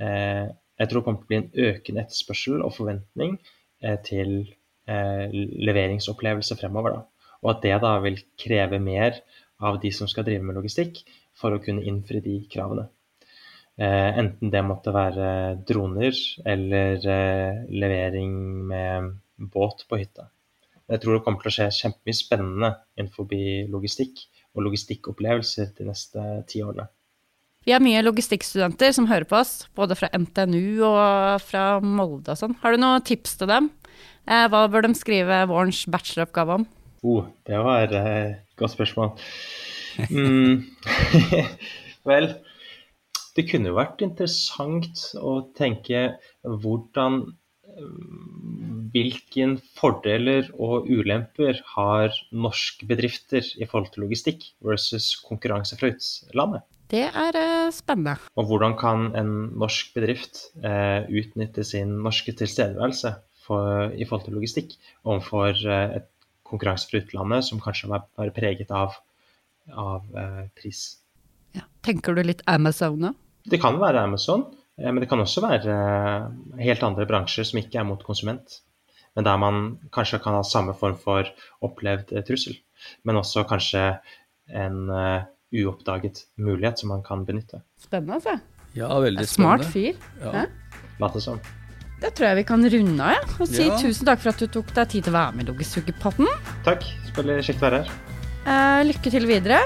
eh, 0.00 0.46
jeg 0.76 0.88
tror 0.88 1.00
det 1.00 1.06
kommer 1.06 1.20
til 1.20 1.26
å 1.26 1.30
bli 1.30 1.38
en 1.40 1.70
økende 1.70 2.02
etterspørsel 2.04 2.64
og 2.64 2.74
forventning 2.76 3.36
eh, 3.82 3.96
til 4.04 4.32
eh, 4.90 5.32
leveringsopplevelse 5.32 6.58
fremover. 6.60 6.98
Da. 6.98 7.30
Og 7.44 7.52
at 7.54 7.62
det 7.64 7.78
da 7.84 7.94
vil 8.04 8.20
kreve 8.40 8.80
mer 8.82 9.20
av 9.64 9.80
de 9.80 9.92
som 9.94 10.10
skal 10.10 10.26
drive 10.26 10.44
med 10.44 10.58
logistikk, 10.58 11.00
for 11.36 11.52
å 11.52 11.60
kunne 11.60 11.84
innfri 11.84 12.22
de 12.24 12.38
kravene. 12.52 12.86
Eh, 13.76 14.20
enten 14.20 14.52
det 14.52 14.62
måtte 14.64 14.92
være 14.92 15.28
droner 15.68 16.16
eller 16.48 17.00
levering 17.68 18.32
med 18.72 19.12
båt 19.52 19.84
på 19.88 20.00
hytta. 20.00 20.30
Jeg 20.86 21.02
tror 21.02 21.16
det 21.16 21.24
kommer 21.26 21.42
til 21.42 21.50
å 21.50 21.56
skje 21.56 21.66
kjempemye 21.80 22.16
spennende 22.16 22.72
innenfor 22.96 23.32
logistikk 23.72 24.22
og 24.54 24.68
logistikkopplevelser 24.68 25.72
de 25.76 25.88
neste 25.88 26.24
ti 26.48 26.62
årene. 26.64 26.86
Vi 27.66 27.74
har 27.74 27.82
mye 27.82 27.98
logistikkstudenter 28.06 28.92
som 28.94 29.08
hører 29.10 29.26
på 29.26 29.40
oss, 29.40 29.64
både 29.74 29.96
fra 29.98 30.06
NTNU 30.14 30.84
og 30.86 31.42
fra 31.42 31.80
Molde 31.82 32.30
og 32.30 32.38
sånn. 32.38 32.54
Har 32.62 32.76
du 32.76 32.78
noen 32.78 33.02
tips 33.02 33.34
til 33.40 33.50
dem? 33.50 33.72
Eh, 34.30 34.44
hva 34.52 34.60
bør 34.70 34.86
de 34.86 34.92
skrive 34.94 35.40
vårens 35.50 35.80
bacheloroppgave 35.90 36.60
om? 36.60 36.66
Oh, 37.02 37.26
det 37.50 37.58
var 37.66 37.90
et 37.90 38.44
godt 38.58 38.76
spørsmål. 38.76 39.16
Mm. 40.12 40.62
Vel, 42.10 42.28
det 43.34 43.46
kunne 43.50 43.72
jo 43.72 43.80
vært 43.80 44.06
interessant 44.06 45.02
å 45.18 45.40
tenke 45.58 46.06
hvordan 46.46 47.24
Hvilke 48.94 49.48
fordeler 49.76 50.46
og 50.54 50.86
ulemper 50.88 51.58
har 51.74 52.14
norske 52.32 52.86
bedrifter 52.88 53.44
i 53.58 53.66
forhold 53.68 53.90
til 53.92 54.06
logistikk 54.06 54.46
versus 54.64 55.10
konkurranse 55.26 55.76
fra 55.76 55.90
utlandet? 55.92 56.64
Det 56.90 57.06
er 57.08 57.38
uh, 57.38 57.70
spennende. 57.74 58.16
Og 58.38 58.50
hvordan 58.50 58.76
kan 58.78 59.08
en 59.18 59.32
norsk 59.58 59.94
bedrift 59.96 60.44
uh, 60.62 61.06
utnytte 61.10 61.64
sin 61.66 61.96
norske 62.04 62.34
tilstedeværelse 62.38 63.16
for, 63.46 63.90
i 63.90 64.06
forhold 64.06 64.28
til 64.28 64.38
logistikk 64.38 64.76
overfor 65.04 65.56
uh, 65.66 65.96
et 65.98 66.10
konkurranse 66.46 66.86
fra 66.90 67.02
utlandet 67.02 67.48
som 67.48 67.62
kanskje 67.62 67.90
var 67.90 68.30
preget 68.36 68.70
av, 68.70 68.94
av 69.74 70.04
pris? 70.54 70.84
Ja. 71.56 71.64
Tenker 71.82 72.14
du 72.14 72.22
litt 72.22 72.44
Amazon 72.50 73.00
nå? 73.02 73.12
Det 73.46 73.60
kan 73.62 73.78
være 73.80 74.02
Amazon, 74.02 74.44
eh, 74.78 74.90
men 74.90 75.02
det 75.02 75.08
kan 75.10 75.22
også 75.22 75.44
være 75.44 75.74
eh, 75.74 76.64
helt 76.66 76.84
andre 76.86 77.06
bransjer 77.08 77.46
som 77.46 77.60
ikke 77.60 77.80
er 77.80 77.88
mot 77.88 78.02
konsument. 78.06 78.60
Men 79.16 79.24
der 79.24 79.38
man 79.40 79.60
kanskje 79.94 80.20
kan 80.20 80.36
ha 80.36 80.42
samme 80.44 80.74
form 80.76 80.98
for 81.00 81.28
opplevd 81.64 82.12
eh, 82.12 82.24
trussel. 82.26 82.58
Men 83.06 83.22
også 83.22 83.46
kanskje 83.48 83.86
en 84.46 84.90
uoppdaget 85.64 86.24
mulighet 86.38 86.78
som 86.82 86.90
man 86.92 87.02
kan 87.06 87.24
benytte. 87.28 87.62
Spennende, 87.82 88.18
altså. 88.20 88.36
Ja, 88.76 88.90
veldig 89.00 89.24
spennende. 89.26 89.64
Smart 89.64 89.64
fyr. 89.72 89.94
Ja. 90.22 90.46
Later 91.00 91.20
som. 91.24 91.40
Da 92.02 92.10
tror 92.12 92.28
jeg 92.28 92.36
vi 92.42 92.44
kan 92.44 92.60
runde 92.74 93.00
av, 93.04 93.14
ja. 93.16 93.22
og 93.40 93.48
si 93.48 93.64
Ja. 93.64 93.76
tusen 93.80 94.04
takk 94.04 94.20
for 94.20 94.34
at 94.34 94.38
du 94.42 94.46
tok 94.52 94.68
deg 94.76 94.88
tid 94.92 95.04
til 95.06 95.14
å 95.14 95.16
være 95.16 95.36
med 95.38 95.46
i 95.48 95.52
Logissugerpodden. 95.52 96.28
Takk. 96.66 96.84
Veldig 97.16 97.38
kjekt 97.46 97.62
å 97.62 97.70
være 97.70 97.82
her. 97.82 97.92
Eh, 98.46 98.82
lykke 98.90 99.10
til 99.10 99.26
videre. 99.26 99.62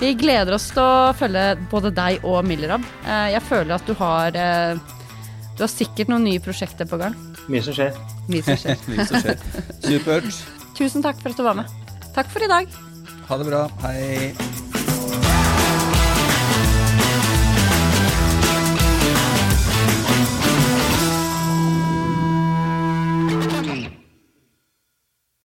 Vi 0.00 0.14
gleder 0.16 0.54
oss 0.56 0.70
til 0.72 0.80
å 0.80 1.12
følge 1.12 1.42
både 1.70 1.90
deg 1.92 2.24
og 2.24 2.40
Millerab. 2.48 2.80
Eh, 3.04 3.26
jeg 3.34 3.42
føler 3.44 3.74
at 3.76 3.84
du 3.86 3.92
har 4.00 4.32
eh, 4.34 4.78
Du 5.58 5.64
har 5.66 5.68
sikkert 5.68 6.08
noen 6.08 6.24
nye 6.24 6.40
prosjekter 6.40 6.88
på 6.88 6.96
gang. 6.96 7.12
Mye 7.52 7.60
som 7.60 7.76
skjer. 7.76 7.92
Mye 8.32 8.40
som 8.46 8.56
skjer. 8.56 8.80
Mye 8.88 9.04
som 9.04 9.20
skjer. 9.20 9.36
Supert. 9.84 10.40
Tusen 10.78 11.04
takk 11.04 11.20
for 11.20 11.34
at 11.34 11.36
du 11.36 11.44
var 11.44 11.60
med. 11.60 11.68
Takk 12.16 12.32
for 12.32 12.40
i 12.40 12.48
dag. 12.48 12.66
Ha 13.28 13.36
det 13.36 13.50
bra. 13.52 13.66
Hei. 13.84 14.32